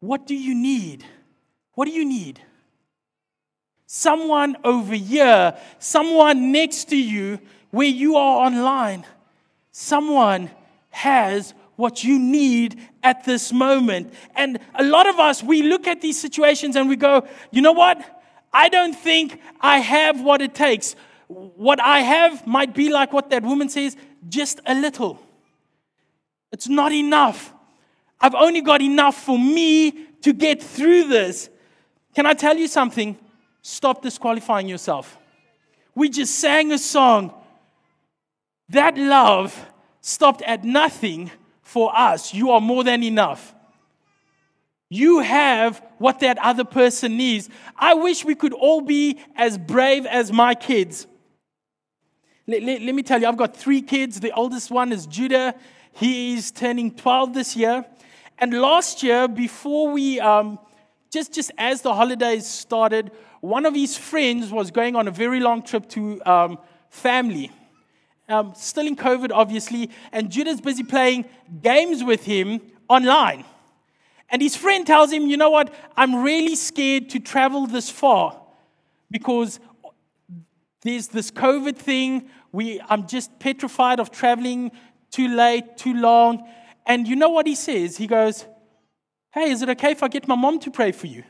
What 0.00 0.26
do 0.26 0.34
you 0.34 0.54
need? 0.54 1.04
What 1.74 1.84
do 1.84 1.90
you 1.90 2.06
need? 2.06 2.40
Someone 3.86 4.56
over 4.64 4.94
here, 4.94 5.56
someone 5.78 6.50
next 6.50 6.86
to 6.86 6.96
you 6.96 7.38
where 7.70 7.86
you 7.86 8.16
are 8.16 8.46
online, 8.46 9.04
someone 9.70 10.50
has 10.90 11.54
what 11.76 12.02
you 12.02 12.18
need 12.18 12.80
at 13.02 13.24
this 13.24 13.52
moment. 13.52 14.12
And 14.34 14.58
a 14.74 14.82
lot 14.82 15.06
of 15.06 15.18
us, 15.20 15.42
we 15.42 15.62
look 15.62 15.86
at 15.86 16.00
these 16.00 16.18
situations 16.20 16.74
and 16.74 16.88
we 16.88 16.96
go, 16.96 17.26
you 17.50 17.62
know 17.62 17.72
what? 17.72 18.02
I 18.52 18.68
don't 18.68 18.94
think 18.94 19.40
I 19.60 19.78
have 19.78 20.20
what 20.20 20.40
it 20.40 20.54
takes. 20.54 20.96
What 21.28 21.80
I 21.80 22.00
have 22.00 22.46
might 22.46 22.74
be 22.74 22.88
like 22.88 23.12
what 23.12 23.30
that 23.30 23.42
woman 23.42 23.68
says, 23.68 23.96
just 24.28 24.60
a 24.66 24.74
little. 24.74 25.20
It's 26.50 26.68
not 26.68 26.92
enough. 26.92 27.52
I've 28.20 28.34
only 28.34 28.62
got 28.62 28.80
enough 28.80 29.22
for 29.22 29.38
me 29.38 30.06
to 30.22 30.32
get 30.32 30.62
through 30.62 31.08
this. 31.08 31.50
Can 32.14 32.24
I 32.24 32.32
tell 32.32 32.56
you 32.56 32.66
something? 32.66 33.18
Stop 33.68 34.00
disqualifying 34.00 34.68
yourself. 34.68 35.18
We 35.92 36.08
just 36.08 36.36
sang 36.36 36.70
a 36.70 36.78
song. 36.78 37.34
That 38.68 38.96
love 38.96 39.52
stopped 40.00 40.40
at 40.42 40.62
nothing 40.62 41.32
for 41.62 41.90
us. 41.92 42.32
You 42.32 42.52
are 42.52 42.60
more 42.60 42.84
than 42.84 43.02
enough. 43.02 43.56
You 44.88 45.18
have 45.18 45.82
what 45.98 46.20
that 46.20 46.38
other 46.38 46.62
person 46.62 47.16
needs. 47.16 47.48
I 47.76 47.94
wish 47.94 48.24
we 48.24 48.36
could 48.36 48.52
all 48.52 48.82
be 48.82 49.18
as 49.34 49.58
brave 49.58 50.06
as 50.06 50.30
my 50.30 50.54
kids. 50.54 51.08
Let, 52.46 52.62
let, 52.62 52.82
let, 52.82 52.94
me 52.94 53.02
tell 53.02 53.20
you, 53.20 53.26
I've 53.26 53.36
got 53.36 53.56
three 53.56 53.82
kids. 53.82 54.20
The 54.20 54.30
oldest 54.30 54.70
one 54.70 54.92
is 54.92 55.08
Judah. 55.08 55.56
He 55.90 56.34
is 56.34 56.52
turning 56.52 56.92
12 56.94 57.34
this 57.34 57.56
year. 57.56 57.84
And 58.38 58.60
last 58.60 59.02
year, 59.02 59.26
before 59.26 59.90
we, 59.90 60.20
um, 60.20 60.60
just, 61.10 61.34
just 61.34 61.50
as 61.56 61.82
the 61.82 61.94
holidays 61.94 62.46
started, 62.46 63.10
one 63.40 63.66
of 63.66 63.74
his 63.74 63.96
friends 63.96 64.50
was 64.50 64.70
going 64.70 64.96
on 64.96 65.08
a 65.08 65.10
very 65.10 65.40
long 65.40 65.62
trip 65.62 65.88
to 65.90 66.22
um, 66.24 66.58
family. 66.90 67.50
Um, 68.28 68.54
still 68.56 68.86
in 68.86 68.96
COVID, 68.96 69.30
obviously, 69.32 69.90
and 70.10 70.30
Judah's 70.30 70.60
busy 70.60 70.82
playing 70.82 71.26
games 71.62 72.02
with 72.02 72.24
him 72.24 72.60
online. 72.88 73.44
And 74.30 74.42
his 74.42 74.56
friend 74.56 74.84
tells 74.84 75.12
him, 75.12 75.28
You 75.28 75.36
know 75.36 75.50
what? 75.50 75.72
I'm 75.96 76.22
really 76.22 76.56
scared 76.56 77.10
to 77.10 77.20
travel 77.20 77.66
this 77.66 77.88
far 77.88 78.40
because 79.10 79.60
there's 80.82 81.08
this 81.08 81.30
COVID 81.30 81.76
thing. 81.76 82.28
We, 82.50 82.80
I'm 82.88 83.06
just 83.06 83.38
petrified 83.38 84.00
of 84.00 84.10
traveling 84.10 84.72
too 85.10 85.28
late, 85.28 85.76
too 85.76 85.94
long. 85.94 86.48
And 86.84 87.06
you 87.06 87.16
know 87.16 87.30
what 87.30 87.46
he 87.46 87.54
says? 87.54 87.96
He 87.96 88.06
goes, 88.06 88.46
Hey, 89.36 89.50
is 89.50 89.60
it 89.60 89.68
okay 89.68 89.90
if 89.90 90.02
I 90.02 90.08
get 90.08 90.26
my 90.26 90.34
mom 90.34 90.58
to 90.60 90.70
pray 90.70 90.92
for 90.92 91.08
you? 91.08 91.22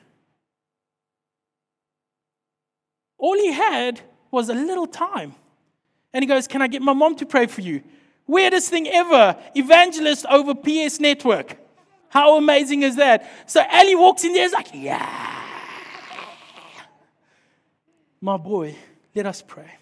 All 3.19 3.35
he 3.35 3.51
had 3.51 4.01
was 4.31 4.49
a 4.49 4.55
little 4.55 4.87
time. 4.87 5.35
And 6.13 6.23
he 6.23 6.29
goes, 6.29 6.47
Can 6.47 6.63
I 6.63 6.69
get 6.69 6.83
my 6.83 6.93
mom 6.93 7.17
to 7.17 7.27
pray 7.27 7.47
for 7.47 7.63
you? 7.63 7.83
Weirdest 8.29 8.71
thing 8.71 8.87
ever. 8.87 9.37
Evangelist 9.57 10.25
over 10.27 10.55
PS 10.55 11.01
Network. 11.01 11.57
How 12.09 12.37
amazing 12.37 12.85
is 12.85 12.95
that? 12.95 13.29
So 13.47 13.61
Ali 13.73 13.97
walks 13.97 14.23
in 14.23 14.35
there, 14.35 14.45
he's 14.45 14.53
like, 14.53 14.69
Yeah. 14.73 15.43
My 18.21 18.37
boy, 18.37 18.77
let 19.17 19.27
us 19.27 19.43
pray. 19.43 19.73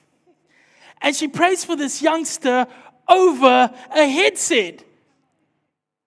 And 1.02 1.14
she 1.14 1.28
prays 1.28 1.62
for 1.62 1.76
this 1.76 2.00
youngster 2.00 2.66
over 3.06 3.70
a 3.94 4.08
headset. 4.08 4.82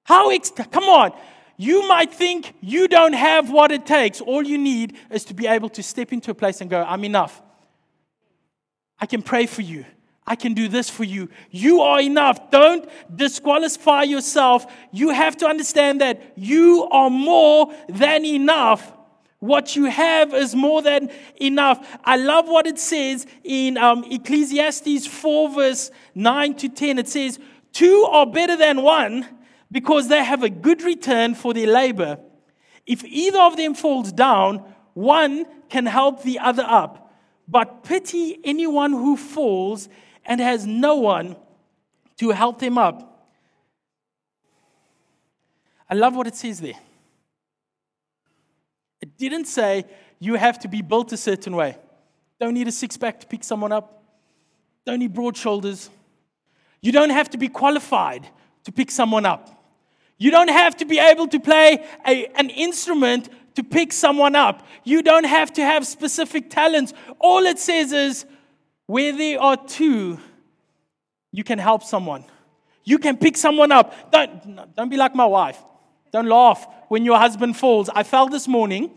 How, 0.03 0.31
ex- 0.31 0.49
come 0.49 0.85
on. 0.85 1.11
You 1.57 1.87
might 1.87 2.13
think 2.13 2.53
you 2.61 2.87
don't 2.87 3.13
have 3.13 3.49
what 3.49 3.71
it 3.71 3.85
takes. 3.85 4.21
All 4.21 4.43
you 4.43 4.59
need 4.59 4.95
is 5.09 5.25
to 5.25 5.33
be 5.33 5.47
able 5.47 5.69
to 5.69 5.81
step 5.81 6.13
into 6.13 6.29
a 6.29 6.35
place 6.35 6.61
and 6.61 6.69
go, 6.69 6.83
I'm 6.83 7.03
enough. 7.03 7.41
I 8.99 9.07
can 9.07 9.23
pray 9.23 9.47
for 9.47 9.63
you. 9.63 9.85
I 10.25 10.35
can 10.35 10.53
do 10.53 10.67
this 10.67 10.89
for 10.89 11.03
you. 11.03 11.29
You 11.49 11.81
are 11.81 12.01
enough. 12.01 12.51
Don't 12.51 12.87
disqualify 13.15 14.03
yourself. 14.03 14.71
You 14.91 15.09
have 15.09 15.37
to 15.37 15.47
understand 15.47 16.01
that 16.01 16.33
you 16.35 16.87
are 16.91 17.09
more 17.09 17.73
than 17.87 18.25
enough. 18.25 18.91
What 19.39 19.75
you 19.75 19.85
have 19.85 20.33
is 20.33 20.53
more 20.53 20.81
than 20.81 21.09
enough. 21.39 21.97
I 22.03 22.17
love 22.17 22.47
what 22.47 22.67
it 22.67 22.77
says 22.77 23.25
in 23.43 23.77
um, 23.77 24.03
Ecclesiastes 24.03 25.07
4, 25.07 25.49
verse 25.49 25.91
9 26.13 26.55
to 26.55 26.69
10. 26.69 26.99
It 26.99 27.07
says, 27.07 27.39
Two 27.71 28.07
are 28.11 28.25
better 28.25 28.57
than 28.57 28.81
one 28.81 29.27
because 29.71 30.07
they 30.07 30.23
have 30.23 30.43
a 30.43 30.49
good 30.49 30.81
return 30.81 31.35
for 31.35 31.53
their 31.53 31.67
labor. 31.67 32.19
If 32.85 33.03
either 33.03 33.39
of 33.39 33.57
them 33.57 33.73
falls 33.73 34.11
down, 34.11 34.63
one 34.93 35.45
can 35.69 35.85
help 35.85 36.23
the 36.23 36.39
other 36.39 36.63
up. 36.63 37.13
But 37.47 37.83
pity 37.83 38.39
anyone 38.43 38.91
who 38.91 39.17
falls 39.17 39.89
and 40.25 40.41
has 40.41 40.65
no 40.65 40.95
one 40.95 41.35
to 42.17 42.31
help 42.31 42.59
them 42.59 42.77
up. 42.77 43.29
I 45.89 45.95
love 45.95 46.15
what 46.15 46.27
it 46.27 46.35
says 46.35 46.59
there. 46.59 46.79
It 49.01 49.17
didn't 49.17 49.45
say 49.45 49.85
you 50.19 50.35
have 50.35 50.59
to 50.59 50.67
be 50.67 50.81
built 50.81 51.11
a 51.13 51.17
certain 51.17 51.55
way. 51.55 51.77
Don't 52.39 52.53
need 52.53 52.67
a 52.67 52.71
six 52.71 52.97
pack 52.97 53.19
to 53.21 53.27
pick 53.27 53.43
someone 53.43 53.71
up. 53.71 54.03
Don't 54.85 54.99
need 54.99 55.13
broad 55.13 55.37
shoulders. 55.37 55.89
You 56.81 56.91
don't 56.91 57.09
have 57.09 57.29
to 57.31 57.37
be 57.37 57.47
qualified 57.47 58.27
to 58.63 58.71
pick 58.71 58.91
someone 58.91 59.25
up. 59.25 59.56
You 60.17 60.31
don't 60.31 60.49
have 60.49 60.77
to 60.77 60.85
be 60.85 60.99
able 60.99 61.27
to 61.27 61.39
play 61.39 61.85
a, 62.05 62.25
an 62.35 62.49
instrument 62.49 63.29
to 63.55 63.63
pick 63.63 63.93
someone 63.93 64.35
up. 64.35 64.65
You 64.83 65.01
don't 65.01 65.25
have 65.25 65.53
to 65.53 65.61
have 65.61 65.85
specific 65.85 66.49
talents. 66.49 66.93
All 67.19 67.45
it 67.45 67.59
says 67.59 67.91
is 67.91 68.25
where 68.85 69.15
there 69.15 69.39
are 69.41 69.57
two, 69.57 70.19
you 71.31 71.43
can 71.43 71.59
help 71.59 71.83
someone. 71.83 72.23
You 72.83 72.97
can 72.99 73.17
pick 73.17 73.35
someone 73.35 73.71
up. 73.71 74.11
Don't, 74.11 74.75
don't 74.75 74.89
be 74.89 74.97
like 74.97 75.13
my 75.13 75.25
wife. 75.25 75.61
Don't 76.11 76.27
laugh 76.27 76.65
when 76.87 77.03
your 77.03 77.17
husband 77.17 77.57
falls. 77.57 77.89
I 77.89 78.03
fell 78.03 78.29
this 78.29 78.47
morning, 78.47 78.91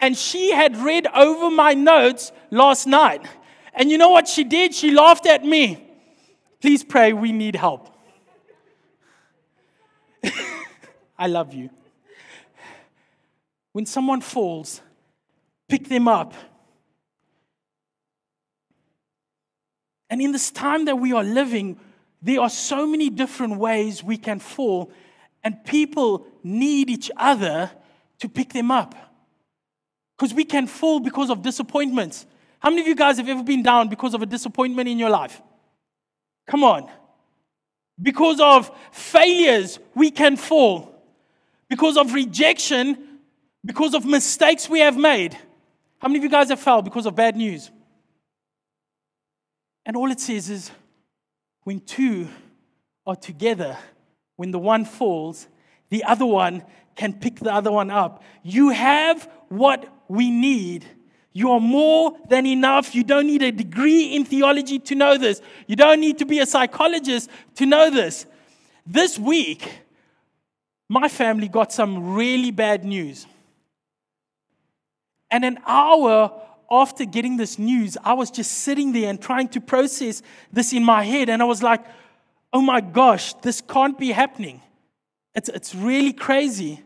and 0.00 0.16
she 0.16 0.52
had 0.52 0.76
read 0.76 1.08
over 1.08 1.50
my 1.50 1.74
notes 1.74 2.30
last 2.50 2.86
night. 2.86 3.26
And 3.74 3.90
you 3.90 3.98
know 3.98 4.10
what 4.10 4.28
she 4.28 4.44
did? 4.44 4.74
She 4.74 4.92
laughed 4.92 5.26
at 5.26 5.44
me. 5.44 5.84
Please 6.60 6.84
pray, 6.84 7.12
we 7.12 7.32
need 7.32 7.56
help. 7.56 7.97
I 11.18 11.26
love 11.26 11.54
you. 11.54 11.70
When 13.72 13.86
someone 13.86 14.20
falls, 14.20 14.80
pick 15.68 15.88
them 15.88 16.08
up. 16.08 16.34
And 20.10 20.22
in 20.22 20.32
this 20.32 20.50
time 20.50 20.86
that 20.86 20.96
we 20.96 21.12
are 21.12 21.24
living, 21.24 21.78
there 22.22 22.40
are 22.40 22.50
so 22.50 22.86
many 22.86 23.10
different 23.10 23.56
ways 23.58 24.02
we 24.02 24.16
can 24.16 24.40
fall 24.40 24.90
and 25.44 25.64
people 25.64 26.26
need 26.42 26.90
each 26.90 27.10
other 27.16 27.70
to 28.18 28.28
pick 28.28 28.52
them 28.52 28.70
up. 28.70 28.94
Because 30.16 30.34
we 30.34 30.44
can 30.44 30.66
fall 30.66 30.98
because 30.98 31.30
of 31.30 31.42
disappointments. 31.42 32.26
How 32.58 32.70
many 32.70 32.82
of 32.82 32.88
you 32.88 32.96
guys 32.96 33.18
have 33.18 33.28
ever 33.28 33.44
been 33.44 33.62
down 33.62 33.88
because 33.88 34.14
of 34.14 34.22
a 34.22 34.26
disappointment 34.26 34.88
in 34.88 34.98
your 34.98 35.10
life? 35.10 35.40
Come 36.46 36.64
on. 36.64 36.90
Because 38.00 38.40
of 38.40 38.70
failures, 38.92 39.78
we 39.94 40.10
can 40.10 40.36
fall. 40.36 40.94
Because 41.68 41.96
of 41.96 42.14
rejection, 42.14 43.18
because 43.64 43.94
of 43.94 44.04
mistakes 44.04 44.68
we 44.68 44.80
have 44.80 44.96
made. 44.96 45.36
How 45.98 46.08
many 46.08 46.18
of 46.18 46.24
you 46.24 46.30
guys 46.30 46.48
have 46.50 46.60
fell 46.60 46.80
because 46.80 47.06
of 47.06 47.14
bad 47.14 47.36
news? 47.36 47.70
And 49.84 49.96
all 49.96 50.10
it 50.10 50.20
says 50.20 50.48
is 50.48 50.70
when 51.64 51.80
two 51.80 52.28
are 53.06 53.16
together, 53.16 53.76
when 54.36 54.50
the 54.50 54.58
one 54.58 54.84
falls, 54.84 55.48
the 55.88 56.04
other 56.04 56.26
one 56.26 56.62
can 56.94 57.14
pick 57.14 57.40
the 57.40 57.52
other 57.52 57.72
one 57.72 57.90
up. 57.90 58.22
You 58.42 58.70
have 58.70 59.28
what 59.48 59.88
we 60.08 60.30
need. 60.30 60.84
You 61.32 61.52
are 61.52 61.60
more 61.60 62.16
than 62.28 62.46
enough. 62.46 62.94
You 62.94 63.04
don't 63.04 63.26
need 63.26 63.42
a 63.42 63.52
degree 63.52 64.14
in 64.14 64.24
theology 64.24 64.78
to 64.80 64.94
know 64.94 65.18
this. 65.18 65.40
You 65.66 65.76
don't 65.76 66.00
need 66.00 66.18
to 66.18 66.24
be 66.24 66.40
a 66.40 66.46
psychologist 66.46 67.30
to 67.56 67.66
know 67.66 67.90
this. 67.90 68.26
This 68.86 69.18
week, 69.18 69.82
my 70.88 71.08
family 71.08 71.48
got 71.48 71.72
some 71.72 72.14
really 72.14 72.50
bad 72.50 72.84
news. 72.84 73.26
And 75.30 75.44
an 75.44 75.58
hour 75.66 76.32
after 76.70 77.04
getting 77.04 77.36
this 77.36 77.58
news, 77.58 77.96
I 78.02 78.14
was 78.14 78.30
just 78.30 78.50
sitting 78.50 78.92
there 78.92 79.10
and 79.10 79.20
trying 79.20 79.48
to 79.48 79.60
process 79.60 80.22
this 80.52 80.72
in 80.72 80.84
my 80.84 81.02
head. 81.02 81.28
And 81.28 81.42
I 81.42 81.44
was 81.44 81.62
like, 81.62 81.84
oh 82.52 82.62
my 82.62 82.80
gosh, 82.80 83.34
this 83.34 83.60
can't 83.60 83.98
be 83.98 84.10
happening. 84.10 84.62
It's, 85.34 85.48
it's 85.50 85.74
really 85.74 86.12
crazy. 86.12 86.82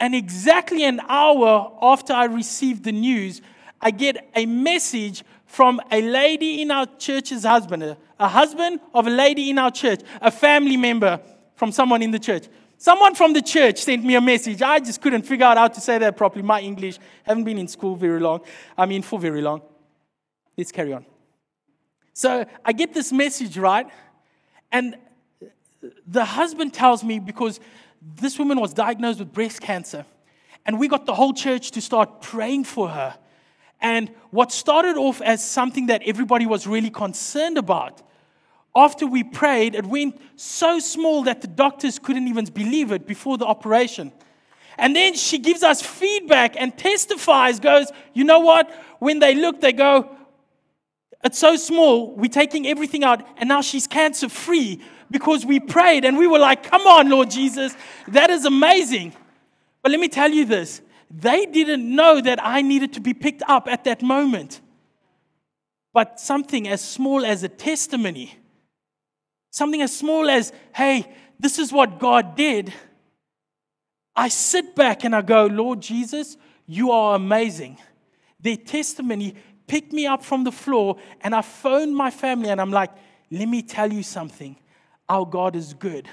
And 0.00 0.14
exactly 0.14 0.84
an 0.84 1.00
hour 1.08 1.76
after 1.82 2.12
I 2.12 2.24
received 2.24 2.84
the 2.84 2.92
news, 2.92 3.40
I 3.80 3.90
get 3.90 4.30
a 4.34 4.46
message 4.46 5.24
from 5.46 5.80
a 5.90 6.00
lady 6.02 6.62
in 6.62 6.70
our 6.70 6.86
church's 6.98 7.44
husband, 7.44 7.96
a, 8.18 8.28
husband 8.28 8.80
of 8.94 9.06
a 9.06 9.10
lady 9.10 9.50
in 9.50 9.58
our 9.58 9.70
church, 9.70 10.00
a 10.20 10.30
family 10.30 10.76
member 10.76 11.20
from 11.54 11.72
someone 11.72 12.02
in 12.02 12.10
the 12.10 12.18
church. 12.18 12.44
Someone 12.76 13.14
from 13.16 13.32
the 13.32 13.42
church 13.42 13.78
sent 13.78 14.04
me 14.04 14.14
a 14.14 14.20
message. 14.20 14.62
I 14.62 14.78
just 14.78 15.00
couldn't 15.00 15.22
figure 15.22 15.46
out 15.46 15.56
how 15.56 15.66
to 15.66 15.80
say 15.80 15.98
that 15.98 16.16
properly. 16.16 16.42
My 16.42 16.60
English 16.60 16.98
haven't 17.24 17.44
been 17.44 17.58
in 17.58 17.66
school 17.66 17.96
very 17.96 18.20
long. 18.20 18.42
I 18.76 18.86
mean, 18.86 19.02
for 19.02 19.18
very 19.18 19.42
long. 19.42 19.62
Let's 20.56 20.70
carry 20.70 20.92
on. 20.92 21.04
So 22.12 22.46
I 22.64 22.72
get 22.72 22.94
this 22.94 23.12
message, 23.12 23.58
right? 23.58 23.86
And 24.70 24.96
the 26.06 26.24
husband 26.24 26.74
tells 26.74 27.02
me 27.02 27.18
because 27.18 27.58
this 28.00 28.38
woman 28.38 28.60
was 28.60 28.72
diagnosed 28.72 29.18
with 29.18 29.32
breast 29.32 29.60
cancer. 29.60 30.04
And 30.66 30.78
we 30.78 30.88
got 30.88 31.06
the 31.06 31.14
whole 31.14 31.32
church 31.32 31.70
to 31.72 31.80
start 31.80 32.20
praying 32.20 32.64
for 32.64 32.88
her. 32.88 33.16
And 33.80 34.10
what 34.30 34.52
started 34.52 34.96
off 34.96 35.20
as 35.22 35.44
something 35.44 35.86
that 35.86 36.02
everybody 36.04 36.46
was 36.46 36.66
really 36.66 36.90
concerned 36.90 37.58
about 37.58 38.02
after 38.78 39.06
we 39.06 39.24
prayed, 39.24 39.74
it 39.74 39.86
went 39.86 40.20
so 40.36 40.78
small 40.78 41.24
that 41.24 41.40
the 41.40 41.48
doctors 41.48 41.98
couldn't 41.98 42.28
even 42.28 42.44
believe 42.46 42.92
it 42.92 43.06
before 43.06 43.38
the 43.38 43.46
operation. 43.46 44.12
And 44.76 44.94
then 44.94 45.14
she 45.14 45.38
gives 45.38 45.64
us 45.64 45.82
feedback 45.82 46.54
and 46.56 46.76
testifies, 46.76 47.58
goes, 47.58 47.90
You 48.14 48.24
know 48.24 48.38
what? 48.40 48.70
When 49.00 49.18
they 49.18 49.34
look, 49.34 49.60
they 49.60 49.72
go, 49.72 50.16
It's 51.24 51.38
so 51.38 51.56
small, 51.56 52.14
we're 52.14 52.28
taking 52.28 52.66
everything 52.66 53.02
out, 53.04 53.26
and 53.38 53.48
now 53.48 53.60
she's 53.60 53.86
cancer 53.86 54.28
free 54.28 54.80
because 55.10 55.44
we 55.44 55.58
prayed 55.58 56.04
and 56.04 56.16
we 56.16 56.26
were 56.26 56.38
like, 56.38 56.62
Come 56.62 56.82
on, 56.82 57.08
Lord 57.08 57.30
Jesus, 57.30 57.74
that 58.08 58.30
is 58.30 58.44
amazing. 58.44 59.14
But 59.82 59.92
let 59.92 60.00
me 60.00 60.08
tell 60.08 60.30
you 60.30 60.44
this 60.44 60.80
they 61.10 61.46
didn't 61.46 61.84
know 61.94 62.20
that 62.20 62.38
I 62.42 62.62
needed 62.62 62.92
to 62.94 63.00
be 63.00 63.14
picked 63.14 63.42
up 63.48 63.66
at 63.68 63.84
that 63.84 64.02
moment. 64.02 64.60
But 65.94 66.20
something 66.20 66.68
as 66.68 66.82
small 66.82 67.24
as 67.24 67.42
a 67.42 67.48
testimony 67.48 68.38
Something 69.50 69.82
as 69.82 69.96
small 69.96 70.28
as, 70.28 70.52
hey, 70.74 71.06
this 71.40 71.58
is 71.58 71.72
what 71.72 71.98
God 71.98 72.36
did. 72.36 72.72
I 74.14 74.28
sit 74.28 74.74
back 74.74 75.04
and 75.04 75.14
I 75.14 75.22
go, 75.22 75.46
Lord 75.46 75.80
Jesus, 75.80 76.36
you 76.66 76.90
are 76.90 77.16
amazing. 77.16 77.78
Their 78.40 78.56
testimony 78.56 79.34
picked 79.68 79.92
me 79.92 80.06
up 80.06 80.24
from 80.24 80.42
the 80.44 80.52
floor 80.52 80.96
and 81.20 81.34
I 81.34 81.42
phoned 81.42 81.94
my 81.94 82.10
family 82.10 82.48
and 82.48 82.60
I'm 82.60 82.72
like, 82.72 82.90
let 83.30 83.48
me 83.48 83.62
tell 83.62 83.92
you 83.92 84.02
something. 84.02 84.56
Our 85.08 85.24
God 85.24 85.54
is 85.54 85.74
good. 85.74 86.08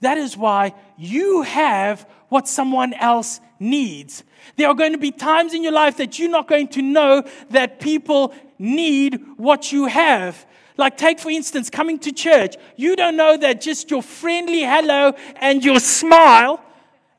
That 0.00 0.16
is 0.16 0.36
why 0.36 0.74
you 0.96 1.42
have 1.42 2.08
what 2.28 2.48
someone 2.48 2.94
else 2.94 3.40
needs. 3.58 4.24
There 4.56 4.68
are 4.68 4.74
going 4.74 4.92
to 4.92 4.98
be 4.98 5.10
times 5.10 5.52
in 5.52 5.62
your 5.62 5.72
life 5.72 5.98
that 5.98 6.18
you're 6.18 6.30
not 6.30 6.48
going 6.48 6.68
to 6.68 6.82
know 6.82 7.24
that 7.50 7.80
people 7.80 8.32
need 8.58 9.20
what 9.36 9.72
you 9.72 9.86
have. 9.86 10.46
Like, 10.76 10.96
take 10.96 11.20
for 11.20 11.30
instance, 11.30 11.68
coming 11.68 11.98
to 12.00 12.12
church. 12.12 12.56
You 12.76 12.96
don't 12.96 13.16
know 13.16 13.36
that 13.36 13.60
just 13.60 13.90
your 13.90 14.02
friendly 14.02 14.62
hello 14.62 15.12
and 15.36 15.62
your 15.62 15.80
smile 15.80 16.62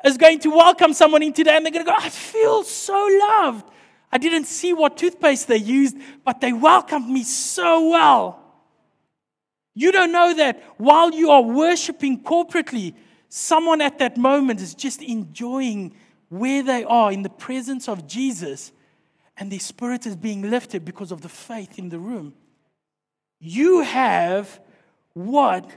is 0.04 0.18
going 0.18 0.40
to 0.40 0.50
welcome 0.50 0.94
someone 0.94 1.22
in 1.22 1.32
today, 1.32 1.56
and 1.56 1.64
they're 1.64 1.72
going 1.72 1.86
to 1.86 1.92
go, 1.92 1.98
I 1.98 2.10
feel 2.10 2.64
so 2.64 3.08
loved. 3.30 3.71
I 4.12 4.18
didn't 4.18 4.46
see 4.46 4.74
what 4.74 4.98
toothpaste 4.98 5.48
they 5.48 5.58
used, 5.58 5.98
but 6.26 6.42
they 6.42 6.52
welcomed 6.52 7.10
me 7.10 7.24
so 7.24 7.90
well. 7.90 8.40
You 9.74 9.92
don't 9.92 10.12
know 10.12 10.34
that 10.34 10.62
while 10.78 11.12
you 11.12 11.32
are 11.32 11.42
worshiping 11.42 12.22
corporately, 12.24 12.94
someone 13.30 13.80
at 13.82 14.00
that 14.00 14.18
moment 14.18 14.60
is 14.60 14.76
just 14.76 15.02
enjoying 15.02 15.96
where 16.28 16.62
they 16.62 16.84
are 16.84 17.12
in 17.12 17.24
the 17.24 17.30
presence 17.30 17.88
of 17.88 18.06
Jesus, 18.06 18.72
and 19.38 19.52
their 19.52 19.60
spirit 19.60 20.06
is 20.06 20.16
being 20.16 20.50
lifted 20.50 20.84
because 20.84 21.12
of 21.12 21.22
the 21.22 21.30
faith 21.30 21.80
in 21.80 21.90
the 21.90 22.00
room. 22.00 22.34
You 23.40 23.82
have 23.82 24.60
what 25.14 25.72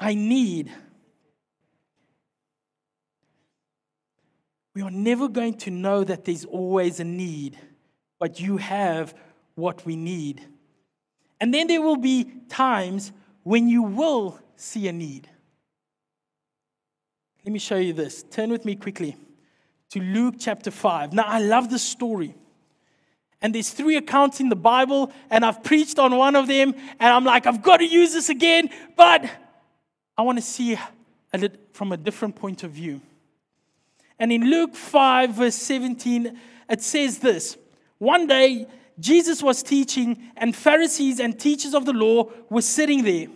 I 0.00 0.14
need. 0.14 0.72
We 4.74 4.82
are 4.82 4.90
never 4.90 5.28
going 5.28 5.54
to 5.58 5.70
know 5.70 6.02
that 6.02 6.24
there's 6.24 6.44
always 6.44 6.98
a 6.98 7.04
need, 7.04 7.56
but 8.24 8.40
you 8.40 8.56
have 8.56 9.12
what 9.54 9.84
we 9.84 9.96
need. 9.96 10.40
And 11.42 11.52
then 11.52 11.66
there 11.66 11.82
will 11.82 11.98
be 11.98 12.24
times 12.48 13.12
when 13.42 13.68
you 13.68 13.82
will 13.82 14.40
see 14.56 14.88
a 14.88 14.92
need. 14.94 15.28
Let 17.44 17.52
me 17.52 17.58
show 17.58 17.76
you 17.76 17.92
this. 17.92 18.22
Turn 18.22 18.48
with 18.48 18.64
me 18.64 18.76
quickly 18.76 19.14
to 19.90 20.00
Luke 20.00 20.36
chapter 20.38 20.70
5. 20.70 21.12
Now, 21.12 21.24
I 21.26 21.40
love 21.40 21.68
this 21.68 21.82
story. 21.82 22.34
And 23.42 23.54
there's 23.54 23.68
three 23.68 23.98
accounts 23.98 24.40
in 24.40 24.48
the 24.48 24.56
Bible, 24.56 25.12
and 25.28 25.44
I've 25.44 25.62
preached 25.62 25.98
on 25.98 26.16
one 26.16 26.34
of 26.34 26.48
them, 26.48 26.72
and 26.98 27.12
I'm 27.12 27.26
like, 27.26 27.44
I've 27.44 27.60
got 27.60 27.76
to 27.80 27.86
use 27.86 28.14
this 28.14 28.30
again, 28.30 28.70
but 28.96 29.30
I 30.16 30.22
want 30.22 30.38
to 30.38 30.42
see 30.42 30.78
it 31.34 31.60
from 31.74 31.92
a 31.92 31.98
different 31.98 32.36
point 32.36 32.62
of 32.62 32.70
view. 32.70 33.02
And 34.18 34.32
in 34.32 34.48
Luke 34.48 34.74
5, 34.74 35.34
verse 35.34 35.56
17, 35.56 36.40
it 36.70 36.80
says 36.80 37.18
this 37.18 37.58
One 38.04 38.26
day, 38.26 38.66
Jesus 39.00 39.42
was 39.42 39.62
teaching, 39.62 40.30
and 40.36 40.54
Pharisees 40.54 41.20
and 41.20 41.40
teachers 41.40 41.72
of 41.72 41.86
the 41.86 41.94
law 41.94 42.30
were 42.50 42.60
sitting 42.60 43.02
there. 43.02 43.28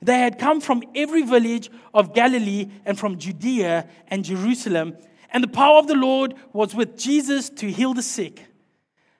They 0.00 0.20
had 0.20 0.38
come 0.38 0.60
from 0.60 0.84
every 0.94 1.22
village 1.22 1.68
of 1.92 2.14
Galilee 2.14 2.70
and 2.84 2.96
from 2.96 3.18
Judea 3.18 3.88
and 4.06 4.24
Jerusalem, 4.24 4.96
and 5.32 5.42
the 5.42 5.48
power 5.48 5.78
of 5.78 5.88
the 5.88 5.96
Lord 5.96 6.34
was 6.52 6.76
with 6.76 6.96
Jesus 6.96 7.50
to 7.50 7.68
heal 7.68 7.92
the 7.92 8.02
sick. 8.02 8.46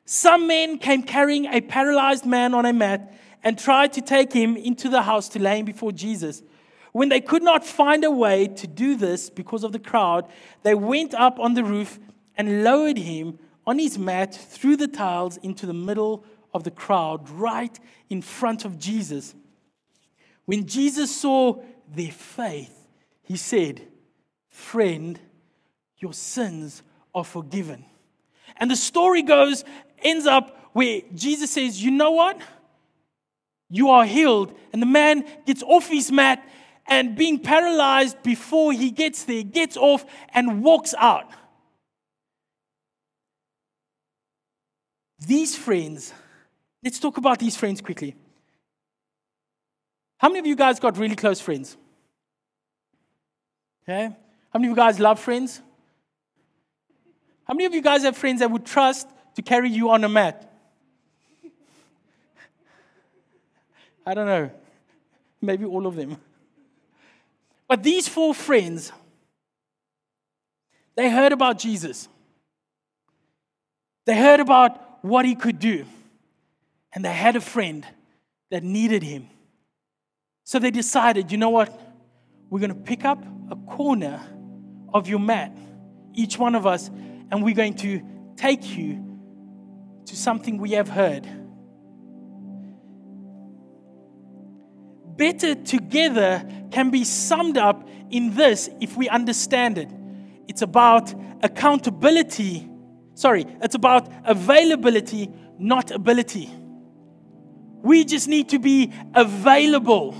Some 0.05 0.47
men 0.47 0.79
came 0.79 1.03
carrying 1.03 1.47
a 1.47 1.61
paralyzed 1.61 2.25
man 2.25 2.55
on 2.55 2.65
a 2.65 2.73
mat 2.73 3.13
and 3.43 3.59
tried 3.59 3.95
to 3.95 4.01
take 4.01 4.33
him 4.33 4.57
into 4.57 4.89
the 4.89 5.03
house 5.03 5.29
to 5.31 5.41
lay 5.41 5.59
him 5.59 5.65
before 5.65 5.91
Jesus. 5.91 6.41
When 6.93 7.09
they 7.09 7.21
could 7.21 7.43
not 7.43 7.67
find 7.67 8.05
a 8.05 8.13
way 8.13 8.47
to 8.47 8.69
do 8.69 8.95
this 8.95 9.29
because 9.29 9.65
of 9.65 9.73
the 9.73 9.81
crowd, 9.81 10.29
they 10.63 10.77
went 10.77 11.15
up 11.15 11.41
on 11.41 11.55
the 11.55 11.65
roof 11.65 11.99
and 12.37 12.63
lowered 12.63 12.99
him 12.99 13.41
on 13.67 13.79
his 13.79 13.99
mat 13.99 14.35
through 14.35 14.77
the 14.77 14.89
tiles 14.89 15.37
into 15.39 15.67
the 15.67 15.75
middle 15.75 16.25
of 16.53 16.65
the 16.65 16.71
crowd, 16.71 17.29
right 17.31 17.79
in 18.09 18.23
front 18.23 18.65
of 18.65 18.79
Jesus. 18.79 19.35
When 20.45 20.67
Jesus 20.67 21.15
saw 21.15 21.63
their 21.93 22.13
faith, 22.13 22.87
he 23.23 23.37
said, 23.37 23.83
Friend, 24.51 25.19
your 25.99 26.13
sins 26.13 26.83
are 27.15 27.25
forgiven. 27.25 27.85
And 28.57 28.71
the 28.71 28.77
story 28.77 29.23
goes 29.23 29.65
ends 30.03 30.27
up 30.27 30.71
where 30.73 31.01
Jesus 31.15 31.51
says, 31.51 31.83
You 31.83 31.91
know 31.91 32.13
what? 32.13 32.41
You 33.71 33.91
are 33.91 34.05
healed. 34.05 34.55
And 34.73 34.81
the 34.81 34.87
man 34.87 35.27
gets 35.47 35.63
off 35.63 35.89
his 35.89 36.13
mat 36.13 36.47
and 36.87 37.17
being 37.17 37.39
paralyzed 37.39 38.23
before 38.23 38.73
he 38.73 38.91
gets 38.91 39.25
there, 39.25 39.43
gets 39.43 39.77
off 39.77 40.05
and 40.35 40.63
walks 40.63 40.95
out. 40.99 41.31
These 45.19 45.57
friends, 45.57 46.13
let's 46.83 46.99
talk 46.99 47.17
about 47.17 47.39
these 47.39 47.57
friends 47.57 47.81
quickly. 47.81 48.15
How 50.19 50.29
many 50.29 50.41
of 50.41 50.47
you 50.47 50.57
guys 50.57 50.81
got 50.81 50.97
really 50.99 51.17
close 51.17 51.41
friends? 51.41 51.77
Okay? 53.83 54.07
How 54.53 54.59
many 54.59 54.69
of 54.69 54.71
you 54.71 54.77
guys 54.77 54.99
love 54.99 55.21
friends? 55.21 55.61
How 57.45 57.55
many 57.55 57.67
of 57.67 57.75
you 57.75 57.83
guys 57.83 58.03
have 58.03 58.17
friends 58.17 58.41
that 58.41 58.51
would 58.51 58.65
trust 58.65 59.09
to 59.37 59.43
carry 59.43 59.69
you 59.69 59.91
on 59.91 60.03
a 60.05 60.09
mat? 60.09 60.51
I 64.07 64.15
don't 64.15 64.27
know. 64.27 64.51
Maybe 65.41 65.65
all 65.65 65.87
of 65.87 65.97
them. 65.97 66.17
But 67.69 67.83
these 67.83 68.09
four 68.09 68.35
friends, 68.35 68.93
they 70.95 71.11
heard 71.11 71.33
about 71.33 71.59
Jesus. 71.59 72.09
They 74.05 74.17
heard 74.17 74.41
about 74.41 74.84
what 75.05 75.27
he 75.27 75.35
could 75.35 75.59
do, 75.59 75.85
and 76.95 77.05
they 77.05 77.13
had 77.13 77.37
a 77.37 77.41
friend 77.41 77.87
that 78.51 78.63
needed 78.63 79.03
him. 79.03 79.29
So 80.45 80.59
they 80.59 80.71
decided, 80.71 81.31
you 81.31 81.37
know 81.37 81.51
what? 81.51 81.79
We're 82.49 82.61
going 82.61 82.73
to 82.73 82.81
pick 82.81 83.05
up 83.05 83.23
a 83.51 83.57
corner 83.57 84.23
of 84.95 85.07
your 85.07 85.19
mat, 85.19 85.55
each 86.15 86.39
one 86.39 86.55
of 86.55 86.67
us, 86.67 86.89
and 86.89 87.45
we're 87.45 87.55
going 87.55 87.75
to 87.75 88.01
take 88.37 88.77
you 88.77 89.21
to 90.07 90.17
something 90.17 90.57
we 90.57 90.71
have 90.71 90.89
heard. 90.89 91.29
Better 95.19 95.55
together 95.55 96.49
can 96.71 96.89
be 96.89 97.05
summed 97.05 97.59
up 97.59 97.87
in 98.11 98.35
this 98.35 98.71
if 98.81 98.97
we 98.97 99.11
understand 99.11 99.77
it. 99.77 99.91
It's 100.49 100.63
about 100.63 101.13
accountability. 101.43 102.71
Sorry, 103.15 103.47
it's 103.63 103.75
about 103.75 104.09
availability, 104.25 105.31
not 105.59 105.91
ability. 105.91 106.51
We 107.83 108.05
just 108.05 108.29
need 108.29 108.49
to 108.51 108.59
be 108.59 108.93
available. 109.15 110.17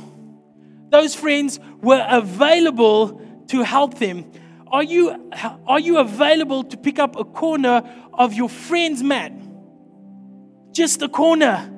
Those 0.91 1.15
friends 1.15 1.59
were 1.83 2.07
available 2.09 3.21
to 3.49 3.63
help 3.63 3.99
them. 3.99 4.31
Are 4.69 4.83
you, 4.83 5.31
are 5.67 5.81
you 5.81 5.99
available 5.99 6.65
to 6.65 6.77
pick 6.77 6.99
up 6.99 7.17
a 7.17 7.25
corner 7.25 7.83
of 8.13 8.33
your 8.33 8.49
friend's 8.49 9.03
mat? 9.03 9.33
Just 10.73 11.03
a 11.03 11.09
corner. 11.09 11.71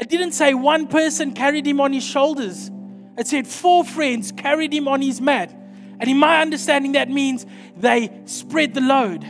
It 0.00 0.08
didn't 0.08 0.32
say 0.32 0.54
one 0.54 0.88
person 0.88 1.32
carried 1.32 1.66
him 1.66 1.80
on 1.80 1.92
his 1.92 2.04
shoulders. 2.04 2.70
It 3.18 3.26
said 3.26 3.46
four 3.46 3.84
friends 3.84 4.32
carried 4.32 4.72
him 4.72 4.88
on 4.88 5.02
his 5.02 5.20
mat. 5.20 5.50
And 5.98 6.08
in 6.08 6.16
my 6.16 6.40
understanding, 6.40 6.92
that 6.92 7.10
means 7.10 7.44
they 7.76 8.10
spread 8.24 8.72
the 8.72 8.80
load. 8.80 9.26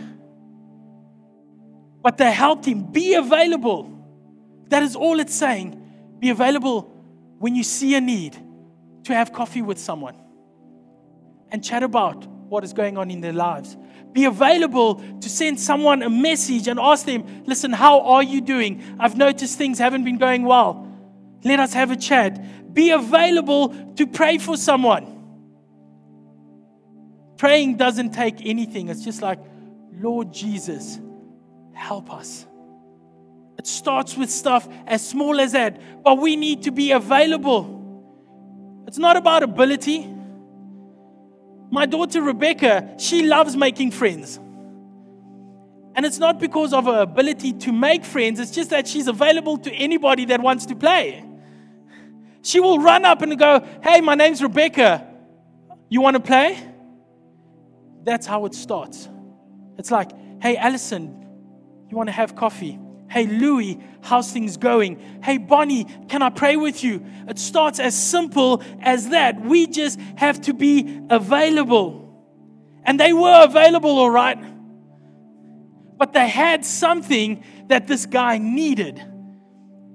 But 2.02 2.16
they 2.16 2.32
helped 2.32 2.64
him 2.64 2.84
be 2.84 3.14
available. 3.14 3.90
That 4.68 4.82
is 4.82 4.96
all 4.96 5.20
it's 5.20 5.34
saying. 5.34 5.76
Be 6.18 6.30
available 6.30 6.82
when 7.38 7.54
you 7.54 7.62
see 7.62 7.94
a 7.94 8.00
need 8.00 8.36
to 9.04 9.14
have 9.14 9.32
coffee 9.32 9.62
with 9.62 9.78
someone 9.78 10.16
and 11.50 11.64
chat 11.64 11.82
about 11.82 12.26
what 12.26 12.64
is 12.64 12.72
going 12.72 12.98
on 12.98 13.10
in 13.10 13.20
their 13.20 13.32
lives. 13.32 13.76
Be 14.12 14.24
available 14.24 14.96
to 15.20 15.28
send 15.28 15.60
someone 15.60 16.02
a 16.02 16.10
message 16.10 16.68
and 16.68 16.80
ask 16.80 17.06
them, 17.06 17.44
listen, 17.46 17.72
how 17.72 18.00
are 18.00 18.22
you 18.22 18.40
doing? 18.40 18.82
I've 18.98 19.16
noticed 19.16 19.56
things 19.56 19.78
haven't 19.78 20.04
been 20.04 20.18
going 20.18 20.44
well. 20.44 20.86
Let 21.44 21.60
us 21.60 21.72
have 21.74 21.90
a 21.90 21.96
chat. 21.96 22.74
Be 22.74 22.90
available 22.90 23.74
to 23.96 24.06
pray 24.06 24.38
for 24.38 24.56
someone. 24.56 25.18
Praying 27.38 27.76
doesn't 27.76 28.10
take 28.10 28.44
anything. 28.44 28.88
It's 28.88 29.04
just 29.04 29.22
like, 29.22 29.38
Lord 29.92 30.32
Jesus, 30.32 30.98
help 31.80 32.12
us. 32.12 32.46
It 33.58 33.66
starts 33.66 34.16
with 34.16 34.30
stuff 34.30 34.68
as 34.86 35.06
small 35.06 35.40
as 35.40 35.52
that, 35.52 36.02
but 36.02 36.18
we 36.18 36.36
need 36.36 36.62
to 36.62 36.70
be 36.70 36.92
available. 36.92 37.76
It's 38.86 38.98
not 38.98 39.16
about 39.16 39.42
ability. 39.42 40.08
My 41.70 41.86
daughter 41.86 42.22
Rebecca, 42.22 42.96
she 42.98 43.22
loves 43.22 43.56
making 43.56 43.92
friends. 43.92 44.38
And 45.94 46.06
it's 46.06 46.18
not 46.18 46.38
because 46.38 46.72
of 46.72 46.84
her 46.84 47.00
ability 47.00 47.52
to 47.54 47.72
make 47.72 48.04
friends, 48.04 48.40
it's 48.40 48.50
just 48.50 48.70
that 48.70 48.86
she's 48.86 49.08
available 49.08 49.58
to 49.58 49.72
anybody 49.72 50.26
that 50.26 50.40
wants 50.40 50.66
to 50.66 50.76
play. 50.76 51.24
She 52.42 52.60
will 52.60 52.78
run 52.78 53.04
up 53.04 53.22
and 53.22 53.38
go, 53.38 53.66
Hey, 53.82 54.00
my 54.00 54.14
name's 54.14 54.42
Rebecca. 54.42 55.06
You 55.88 56.00
want 56.00 56.14
to 56.14 56.22
play? 56.22 56.58
That's 58.04 58.26
how 58.26 58.46
it 58.46 58.54
starts. 58.54 59.08
It's 59.76 59.90
like, 59.90 60.10
hey, 60.40 60.56
Allison, 60.56 61.20
you 61.90 61.96
want 61.96 62.08
to 62.08 62.12
have 62.12 62.36
coffee? 62.36 62.78
Hey, 63.08 63.26
Louie, 63.26 63.80
how's 64.02 64.32
things 64.32 64.56
going? 64.56 65.20
Hey, 65.22 65.36
Bonnie, 65.36 65.84
can 66.08 66.22
I 66.22 66.30
pray 66.30 66.56
with 66.56 66.84
you? 66.84 67.04
It 67.28 67.38
starts 67.38 67.80
as 67.80 68.00
simple 68.00 68.62
as 68.80 69.08
that. 69.08 69.40
We 69.40 69.66
just 69.66 69.98
have 70.16 70.40
to 70.42 70.54
be 70.54 71.00
available. 71.10 72.06
And 72.84 73.00
they 73.00 73.12
were 73.12 73.44
available, 73.44 73.98
all 73.98 74.10
right. 74.10 74.38
But 75.98 76.12
they 76.12 76.28
had 76.28 76.64
something 76.64 77.44
that 77.66 77.88
this 77.88 78.06
guy 78.06 78.38
needed 78.38 79.04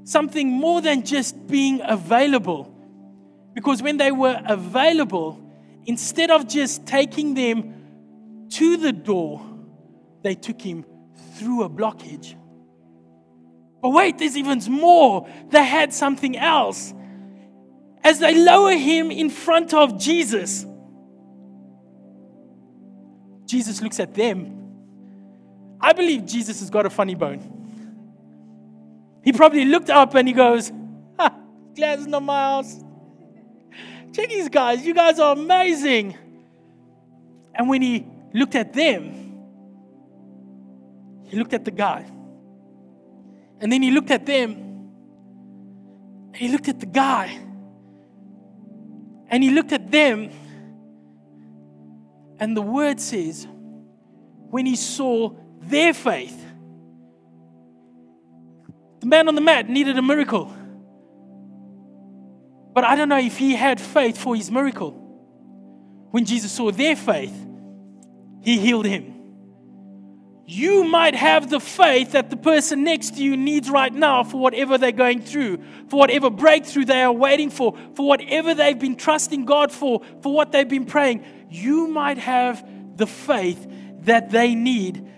something 0.05 0.49
more 0.49 0.81
than 0.81 1.03
just 1.03 1.47
being 1.47 1.81
available. 1.83 2.71
Because 3.53 3.81
when 3.81 3.97
they 3.97 4.11
were 4.11 4.39
available, 4.45 5.41
instead 5.85 6.31
of 6.31 6.47
just 6.47 6.85
taking 6.85 7.33
them 7.33 8.47
to 8.51 8.77
the 8.77 8.93
door, 8.93 9.43
they 10.21 10.35
took 10.35 10.61
him 10.61 10.85
through 11.35 11.63
a 11.63 11.69
blockage. 11.69 12.35
But 13.81 13.89
wait, 13.89 14.17
there's 14.17 14.37
even 14.37 14.59
more. 14.69 15.27
They 15.49 15.63
had 15.63 15.93
something 15.93 16.37
else. 16.37 16.93
As 18.03 18.19
they 18.19 18.35
lower 18.35 18.73
him 18.73 19.11
in 19.11 19.29
front 19.29 19.73
of 19.73 19.99
Jesus, 19.99 20.65
Jesus 23.45 23.81
looks 23.81 23.99
at 23.99 24.13
them. 24.13 24.51
I 25.79 25.93
believe 25.93 26.25
Jesus 26.25 26.59
has 26.61 26.69
got 26.69 26.85
a 26.85 26.89
funny 26.89 27.15
bone. 27.15 27.51
He 29.23 29.33
probably 29.33 29.65
looked 29.65 29.89
up 29.89 30.15
and 30.15 30.27
he 30.27 30.33
goes, 30.33 30.71
ha, 31.19 31.35
glad 31.75 31.99
it's 31.99 32.07
not 32.07 32.23
my 32.23 32.39
house. 32.41 32.79
Check 34.13 34.29
these 34.29 34.49
guys, 34.49 34.85
you 34.85 34.93
guys 34.93 35.19
are 35.19 35.33
amazing. 35.33 36.17
And 37.53 37.69
when 37.69 37.81
he 37.81 38.05
looked 38.33 38.55
at 38.55 38.73
them, 38.73 39.24
he 41.35 41.39
looked 41.39 41.53
at 41.53 41.65
the 41.65 41.71
guy. 41.71 42.05
And 43.59 43.69
then 43.69 43.81
he 43.81 43.91
looked 43.91 44.09
at 44.09 44.25
them. 44.25 44.53
And 46.27 46.37
he 46.37 46.47
looked 46.47 46.69
at 46.69 46.79
the 46.79 46.85
guy. 46.85 47.37
And 49.27 49.43
he 49.43 49.49
looked 49.49 49.73
at 49.73 49.91
them. 49.91 50.29
And 52.39 52.55
the 52.55 52.61
word 52.61 53.01
says, 53.01 53.45
when 54.49 54.65
he 54.65 54.77
saw 54.77 55.35
their 55.59 55.93
faith, 55.93 56.41
the 59.01 59.07
man 59.07 59.27
on 59.27 59.35
the 59.35 59.41
mat 59.41 59.67
needed 59.67 59.97
a 59.97 60.01
miracle. 60.01 60.55
But 62.73 62.85
I 62.85 62.95
don't 62.95 63.09
know 63.09 63.19
if 63.19 63.37
he 63.37 63.55
had 63.55 63.81
faith 63.81 64.17
for 64.17 64.37
his 64.37 64.49
miracle. 64.49 64.91
When 66.11 66.23
Jesus 66.23 66.53
saw 66.53 66.71
their 66.71 66.95
faith, 66.95 67.35
he 68.41 68.57
healed 68.57 68.85
him. 68.85 69.14
You 70.47 70.83
might 70.83 71.15
have 71.15 71.49
the 71.49 71.59
faith 71.59 72.11
that 72.11 72.29
the 72.29 72.37
person 72.37 72.83
next 72.83 73.15
to 73.15 73.23
you 73.23 73.35
needs 73.35 73.67
right 73.67 73.91
now 73.91 74.23
for 74.23 74.37
whatever 74.39 74.77
they're 74.77 74.91
going 74.91 75.21
through, 75.21 75.57
for 75.89 75.97
whatever 75.97 76.29
breakthrough 76.29 76.85
they 76.85 77.01
are 77.01 77.11
waiting 77.11 77.49
for, 77.49 77.75
for 77.95 78.07
whatever 78.07 78.53
they've 78.53 78.77
been 78.77 78.95
trusting 78.95 79.45
God 79.45 79.71
for, 79.71 80.01
for 80.21 80.31
what 80.31 80.51
they've 80.51 80.67
been 80.67 80.85
praying. 80.85 81.25
You 81.49 81.87
might 81.87 82.19
have 82.19 82.63
the 82.95 83.07
faith 83.07 83.67
that 84.01 84.29
they 84.29 84.53
need. 84.53 85.09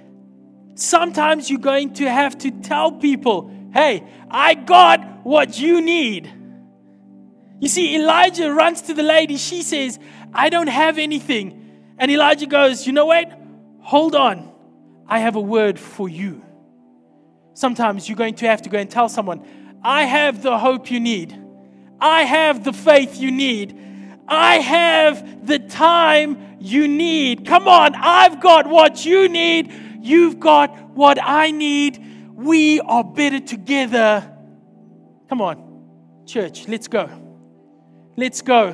Sometimes 0.76 1.50
you're 1.50 1.60
going 1.60 1.94
to 1.96 2.10
have 2.10 2.38
to 2.40 2.52
tell 2.52 2.94
people, 2.94 3.52
hey, 3.74 4.08
I 4.32 4.54
got 4.54 5.26
what 5.26 5.60
you 5.60 5.82
need. 5.82 6.32
You 7.60 7.68
see, 7.68 7.96
Elijah 7.96 8.52
runs 8.54 8.84
to 8.84 8.94
the 8.94 9.04
lady. 9.04 9.36
She 9.36 9.62
says, 9.62 10.00
I 10.34 10.50
don't 10.50 10.68
have 10.68 10.98
anything. 10.98 11.96
And 11.98 12.12
Elijah 12.12 12.46
goes, 12.46 12.86
You 12.86 12.94
know 12.94 13.08
what? 13.08 13.32
Hold 13.82 14.16
on. 14.16 14.54
I 15.08 15.20
have 15.20 15.36
a 15.36 15.42
word 15.42 15.80
for 15.80 16.10
you. 16.10 16.44
Sometimes 17.54 18.08
you're 18.08 18.18
going 18.18 18.36
to 18.36 18.48
have 18.48 18.62
to 18.64 18.70
go 18.70 18.78
and 18.78 18.90
tell 18.90 19.10
someone, 19.10 19.46
I 19.84 20.04
have 20.04 20.44
the 20.44 20.58
hope 20.58 20.92
you 20.92 21.00
need. 21.00 21.40
I 22.00 22.24
have 22.24 22.64
the 22.64 22.74
faith 22.74 23.18
you 23.18 23.32
need. 23.32 23.80
I 24.28 24.58
have 24.58 25.48
the 25.48 25.60
time 25.60 26.58
you 26.60 26.88
need. 26.88 27.46
Come 27.46 27.68
on, 27.68 27.96
I've 27.96 28.42
got 28.42 28.68
what 28.68 29.06
you 29.06 29.30
need. 29.30 29.74
You've 30.02 30.40
got 30.40 30.92
what 30.92 31.18
I 31.22 31.52
need. 31.52 32.04
We 32.36 32.80
are 32.82 33.04
better 33.04 33.40
together. 33.40 34.32
Come 35.30 35.42
on, 35.42 36.24
church, 36.26 36.68
let's 36.68 36.88
go. 36.88 37.10
Let's 38.16 38.42
go. 38.42 38.74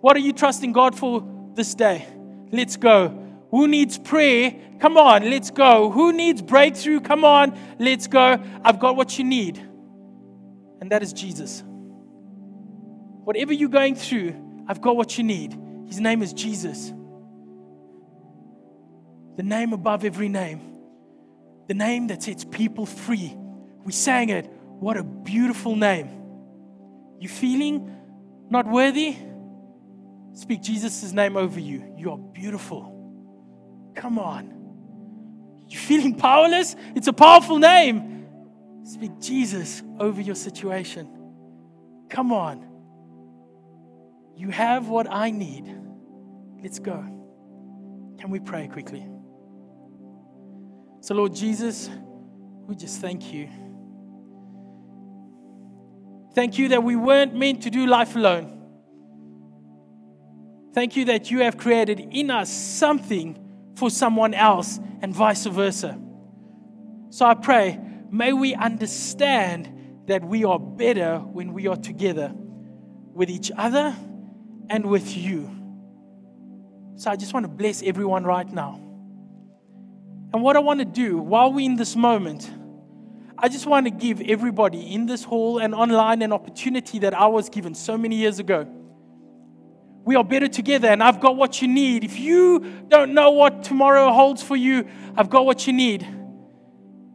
What 0.00 0.16
are 0.16 0.20
you 0.20 0.32
trusting 0.32 0.72
God 0.72 0.96
for 0.96 1.26
this 1.54 1.74
day? 1.74 2.06
Let's 2.52 2.76
go. 2.76 3.08
Who 3.50 3.66
needs 3.66 3.98
prayer? 3.98 4.54
Come 4.80 4.96
on, 4.96 5.30
let's 5.30 5.50
go. 5.50 5.90
Who 5.90 6.12
needs 6.12 6.42
breakthrough? 6.42 7.00
Come 7.00 7.24
on, 7.24 7.58
let's 7.78 8.06
go. 8.06 8.42
I've 8.64 8.78
got 8.78 8.96
what 8.96 9.18
you 9.18 9.24
need. 9.24 9.58
And 10.80 10.90
that 10.92 11.02
is 11.02 11.12
Jesus. 11.12 11.62
Whatever 13.24 13.52
you're 13.52 13.68
going 13.68 13.94
through, 13.94 14.34
I've 14.68 14.80
got 14.80 14.96
what 14.96 15.16
you 15.18 15.24
need. 15.24 15.58
His 15.86 16.00
name 16.00 16.22
is 16.22 16.32
Jesus. 16.32 16.92
The 19.36 19.42
name 19.42 19.72
above 19.72 20.04
every 20.04 20.28
name. 20.28 20.60
The 21.68 21.74
name 21.74 22.06
that 22.08 22.22
sets 22.22 22.44
people 22.44 22.86
free. 22.86 23.36
We 23.84 23.92
sang 23.92 24.28
it. 24.28 24.46
What 24.46 24.96
a 24.96 25.02
beautiful 25.02 25.74
name. 25.76 26.10
You 27.18 27.28
feeling 27.28 27.94
not 28.50 28.66
worthy? 28.66 29.16
Speak 30.34 30.62
Jesus' 30.62 31.12
name 31.12 31.36
over 31.36 31.58
you. 31.58 31.94
You 31.96 32.12
are 32.12 32.18
beautiful. 32.18 32.92
Come 33.94 34.18
on. 34.18 34.55
You're 35.68 35.80
feeling 35.80 36.14
powerless? 36.14 36.76
It's 36.94 37.08
a 37.08 37.12
powerful 37.12 37.58
name. 37.58 38.26
Speak 38.84 39.20
Jesus 39.20 39.82
over 39.98 40.20
your 40.20 40.36
situation. 40.36 41.08
Come 42.08 42.32
on. 42.32 42.66
You 44.36 44.50
have 44.50 44.88
what 44.88 45.10
I 45.10 45.30
need. 45.30 45.74
Let's 46.62 46.78
go. 46.78 46.98
Can 48.18 48.30
we 48.30 48.38
pray 48.38 48.68
quickly? 48.68 49.06
So, 51.00 51.14
Lord 51.14 51.34
Jesus, 51.34 51.90
we 52.66 52.76
just 52.76 53.00
thank 53.00 53.32
you. 53.32 53.48
Thank 56.34 56.58
you 56.58 56.68
that 56.68 56.82
we 56.82 56.96
weren't 56.96 57.34
meant 57.34 57.62
to 57.62 57.70
do 57.70 57.86
life 57.86 58.14
alone. 58.14 58.52
Thank 60.74 60.96
you 60.96 61.06
that 61.06 61.30
you 61.30 61.40
have 61.40 61.56
created 61.56 62.00
in 62.10 62.30
us 62.30 62.50
something 62.50 63.45
for 63.76 63.90
someone 63.90 64.34
else 64.34 64.80
and 65.02 65.14
vice 65.14 65.46
versa. 65.46 65.98
So 67.10 67.24
I 67.24 67.34
pray, 67.34 67.78
may 68.10 68.32
we 68.32 68.54
understand 68.54 70.04
that 70.06 70.24
we 70.24 70.44
are 70.44 70.58
better 70.58 71.18
when 71.18 71.52
we 71.52 71.66
are 71.66 71.76
together 71.76 72.32
with 73.14 73.30
each 73.30 73.52
other 73.56 73.94
and 74.68 74.86
with 74.86 75.16
you. 75.16 75.50
So 76.96 77.10
I 77.10 77.16
just 77.16 77.34
want 77.34 77.44
to 77.44 77.48
bless 77.48 77.82
everyone 77.82 78.24
right 78.24 78.50
now. 78.50 78.80
And 80.32 80.42
what 80.42 80.56
I 80.56 80.60
want 80.60 80.80
to 80.80 80.86
do 80.86 81.18
while 81.18 81.52
we're 81.52 81.64
in 81.64 81.76
this 81.76 81.94
moment, 81.94 82.50
I 83.38 83.48
just 83.48 83.66
want 83.66 83.86
to 83.86 83.90
give 83.90 84.20
everybody 84.22 84.94
in 84.94 85.06
this 85.06 85.22
hall 85.22 85.58
and 85.58 85.74
online 85.74 86.22
an 86.22 86.32
opportunity 86.32 86.98
that 87.00 87.14
I 87.14 87.26
was 87.26 87.50
given 87.50 87.74
so 87.74 87.98
many 87.98 88.16
years 88.16 88.38
ago. 88.38 88.66
We 90.06 90.14
are 90.14 90.22
better 90.22 90.46
together, 90.46 90.86
and 90.86 91.02
I've 91.02 91.18
got 91.18 91.36
what 91.36 91.60
you 91.60 91.66
need. 91.66 92.04
If 92.04 92.20
you 92.20 92.60
don't 92.86 93.12
know 93.12 93.32
what 93.32 93.64
tomorrow 93.64 94.12
holds 94.12 94.40
for 94.40 94.54
you, 94.54 94.86
I've 95.16 95.28
got 95.28 95.44
what 95.44 95.66
you 95.66 95.72
need. 95.72 96.06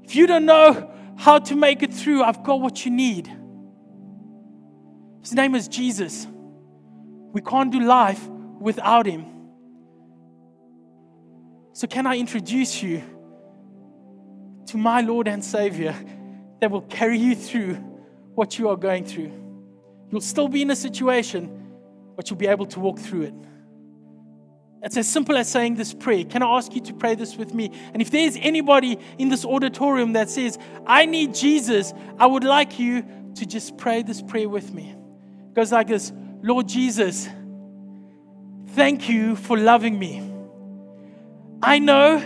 If 0.04 0.18
you 0.18 0.28
don't 0.28 0.46
know 0.46 0.92
how 1.16 1.40
to 1.40 1.56
make 1.56 1.84
it 1.84 1.94
through, 1.94 2.22
I've 2.22 2.44
got 2.44 2.60
what 2.60 2.84
you 2.84 2.92
need. 2.92 3.32
His 5.22 5.34
name 5.34 5.56
is 5.56 5.70
Jesus. 5.70 6.28
We 7.32 7.40
can't 7.40 7.72
do 7.72 7.80
life 7.80 8.28
without 8.60 9.06
him. 9.06 9.26
So, 11.72 11.88
can 11.88 12.06
I 12.06 12.18
introduce 12.18 12.84
you 12.84 13.04
to 14.66 14.78
my 14.78 15.00
Lord 15.00 15.30
and 15.30 15.42
Savior 15.42 15.96
that 16.60 16.70
will 16.70 16.82
carry 16.82 17.18
you 17.18 17.36
through 17.36 17.76
what 18.36 18.60
you 18.60 18.68
are 18.68 18.76
going 18.76 19.06
through? 19.06 19.32
You'll 20.12 20.20
still 20.20 20.50
be 20.50 20.62
in 20.62 20.72
a 20.72 20.76
situation, 20.76 21.61
but 22.22 22.30
you'll 22.30 22.38
be 22.38 22.46
able 22.46 22.68
to 22.68 22.80
walk 22.80 23.00
through 23.00 23.24
it. 23.24 23.34
It's 24.84 24.96
as 24.96 25.10
simple 25.10 25.36
as 25.38 25.50
saying 25.50 25.74
this 25.74 25.92
prayer. 25.92 26.24
Can 26.24 26.44
I 26.44 26.56
ask 26.56 26.72
you 26.76 26.82
to 26.82 26.94
pray 26.94 27.16
this 27.16 27.36
with 27.36 27.52
me? 27.52 27.72
And 27.94 28.00
if 28.00 28.12
there's 28.12 28.38
anybody 28.40 29.00
in 29.18 29.30
this 29.30 29.44
auditorium 29.44 30.14
that 30.14 30.30
says, 30.30 30.60
I 30.86 31.08
need 31.08 31.34
Jesus, 31.34 31.96
I 32.20 32.28
would 32.28 32.44
like 32.44 32.78
you 32.78 33.04
to 33.34 33.46
just 33.48 33.76
pray 33.76 34.04
this 34.04 34.22
prayer 34.22 34.48
with 34.48 34.72
me. 34.72 34.92
It 35.48 35.56
goes 35.56 35.72
like 35.72 35.88
this 35.88 36.14
Lord 36.44 36.68
Jesus, 36.68 37.28
thank 38.68 39.10
you 39.10 39.36
for 39.36 39.58
loving 39.58 39.98
me. 39.98 40.22
I 41.64 41.80
know 41.80 42.20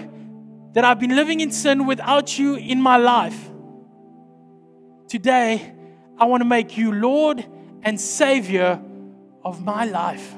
that 0.74 0.84
I've 0.84 1.00
been 1.00 1.16
living 1.16 1.40
in 1.40 1.52
sin 1.52 1.86
without 1.86 2.38
you 2.38 2.56
in 2.56 2.82
my 2.82 2.98
life. 2.98 3.50
Today, 5.08 5.74
I 6.18 6.26
want 6.26 6.42
to 6.42 6.50
make 6.50 6.76
you 6.76 6.92
Lord 6.92 7.46
and 7.82 8.02
Savior 8.02 8.82
of 9.46 9.64
my 9.64 9.86
life. 9.86 10.36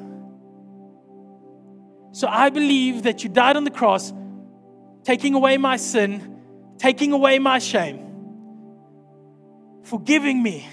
So 2.11 2.27
I 2.27 2.49
believe 2.49 3.03
that 3.03 3.23
you 3.23 3.29
died 3.29 3.55
on 3.55 3.63
the 3.63 3.71
cross, 3.71 4.11
taking 5.03 5.33
away 5.33 5.57
my 5.57 5.77
sin, 5.77 6.41
taking 6.77 7.13
away 7.13 7.39
my 7.39 7.59
shame, 7.59 7.99
forgiving 9.83 10.43
me. 10.43 10.67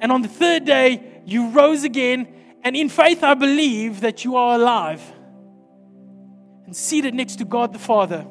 And 0.00 0.10
on 0.10 0.22
the 0.22 0.28
third 0.28 0.64
day, 0.64 1.22
you 1.26 1.50
rose 1.50 1.84
again. 1.84 2.28
And 2.64 2.74
in 2.76 2.88
faith, 2.88 3.22
I 3.22 3.34
believe 3.34 4.00
that 4.00 4.24
you 4.24 4.36
are 4.36 4.54
alive 4.54 5.02
and 6.64 6.74
seated 6.74 7.14
next 7.14 7.36
to 7.36 7.44
God 7.44 7.72
the 7.72 7.78
Father. 7.78 8.24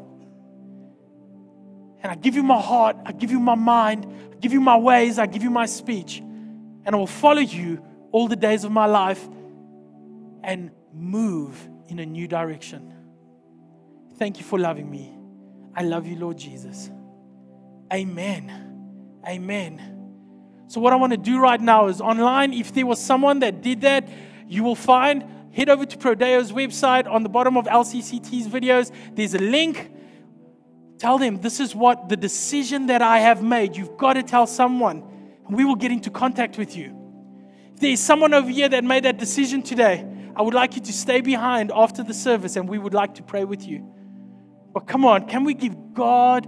And 2.04 2.12
I 2.12 2.16
give 2.16 2.36
you 2.36 2.42
my 2.42 2.60
heart, 2.60 2.98
I 3.06 3.12
give 3.12 3.30
you 3.30 3.40
my 3.40 3.56
mind, 3.56 4.08
I 4.32 4.36
give 4.38 4.54
you 4.54 4.62
my 4.62 4.78
ways, 4.78 5.20
I 5.20 5.28
give 5.28 5.44
you 5.44 5.52
my 5.52 5.68
speech. 5.68 6.18
And 6.18 6.96
I 6.96 6.96
will 6.96 7.06
follow 7.06 7.42
you 7.42 7.86
all 8.12 8.28
the 8.28 8.36
days 8.36 8.64
of 8.64 8.72
my 8.72 8.86
life 8.86 9.28
and 10.44 10.72
move 10.94 11.68
in 11.88 12.00
a 12.00 12.06
new 12.06 12.28
direction. 12.28 12.94
Thank 14.18 14.38
you 14.38 14.44
for 14.44 14.60
loving 14.60 14.90
me. 14.90 15.18
I 15.76 15.84
love 15.84 16.06
you, 16.06 16.16
Lord 16.18 16.38
Jesus. 16.38 16.90
Amen. 17.92 19.22
Amen. 19.28 19.98
So, 20.68 20.80
what 20.80 20.94
I 20.94 20.96
want 20.96 21.12
to 21.12 21.18
do 21.18 21.40
right 21.40 21.60
now 21.60 21.88
is 21.88 22.00
online, 22.02 22.54
if 22.54 22.74
there 22.74 22.86
was 22.86 23.04
someone 23.04 23.40
that 23.40 23.62
did 23.62 23.82
that, 23.82 24.08
you 24.48 24.64
will 24.64 24.76
find, 24.76 25.26
head 25.54 25.70
over 25.70 25.86
to 25.86 25.98
Prodeo's 25.98 26.52
website 26.52 27.08
on 27.08 27.24
the 27.24 27.30
bottom 27.30 27.58
of 27.58 27.66
LCCT's 27.66 28.48
videos. 28.48 28.92
There's 29.14 29.34
a 29.34 29.40
link. 29.40 29.92
Tell 30.98 31.18
them 31.18 31.42
this 31.42 31.60
is 31.60 31.76
what 31.76 32.10
the 32.10 32.16
decision 32.16 32.88
that 32.88 33.02
I 33.02 33.20
have 33.20 33.44
made. 33.44 33.76
You've 33.76 33.98
got 33.98 34.14
to 34.14 34.24
tell 34.24 34.48
someone, 34.48 35.04
and 35.48 35.58
we 35.58 35.66
will 35.66 35.76
get 35.76 35.92
into 35.92 36.10
contact 36.10 36.58
with 36.58 36.78
you. 36.78 37.01
There's 37.82 38.00
someone 38.00 38.36
over 38.36 38.50
here 38.50 38.70
that 38.70 38.84
made 38.84 39.06
that 39.06 39.18
decision 39.18 39.64
today, 39.64 40.06
I 40.36 40.44
would 40.44 40.54
like 40.54 40.76
you 40.76 40.82
to 40.84 40.94
stay 40.94 41.22
behind 41.22 41.72
after 41.74 42.04
the 42.04 42.14
service 42.14 42.56
and 42.56 42.70
we 42.70 42.78
would 42.78 42.94
like 42.94 43.16
to 43.16 43.24
pray 43.24 43.44
with 43.44 43.68
you. 43.68 43.92
But 44.72 44.82
come 44.82 45.04
on, 45.04 45.28
can 45.28 45.44
we 45.46 45.56
give 45.56 45.76
God 45.96 46.48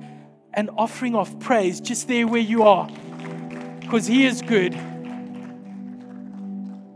an 0.53 0.69
offering 0.77 1.15
of 1.15 1.39
praise 1.39 1.81
just 1.81 2.07
there 2.07 2.27
where 2.27 2.39
you 2.39 2.61
are? 2.61 2.87
Because 3.79 4.05
He 4.05 4.27
is 4.27 4.43
good. 4.43 4.73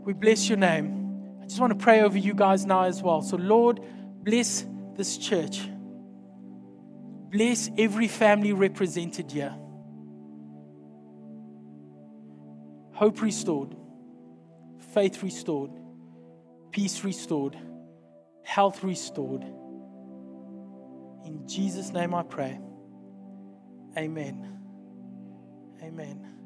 We 0.04 0.12
bless 0.12 0.48
your 0.48 0.56
name. 0.56 1.40
I 1.42 1.46
just 1.46 1.60
want 1.60 1.76
to 1.76 1.84
pray 1.84 2.02
over 2.02 2.16
you 2.16 2.32
guys 2.32 2.64
now 2.64 2.84
as 2.84 3.02
well. 3.02 3.22
So, 3.22 3.36
Lord, 3.36 3.80
bless 4.22 4.64
this 4.96 5.18
church. 5.18 5.68
Bless 7.30 7.70
every 7.76 8.06
family 8.06 8.52
represented 8.52 9.32
here. 9.32 9.54
Hope 12.92 13.20
restored, 13.20 13.76
faith 14.98 15.22
restored 15.22 15.70
peace 16.72 17.04
restored, 17.04 17.56
health 18.44 18.82
restored. 18.84 19.42
In 21.24 21.42
Jesus' 21.46 21.92
name 21.92 22.14
I 22.14 22.22
pray. 22.22 22.58
Amen. 23.96 24.60
Amen. 25.82 26.37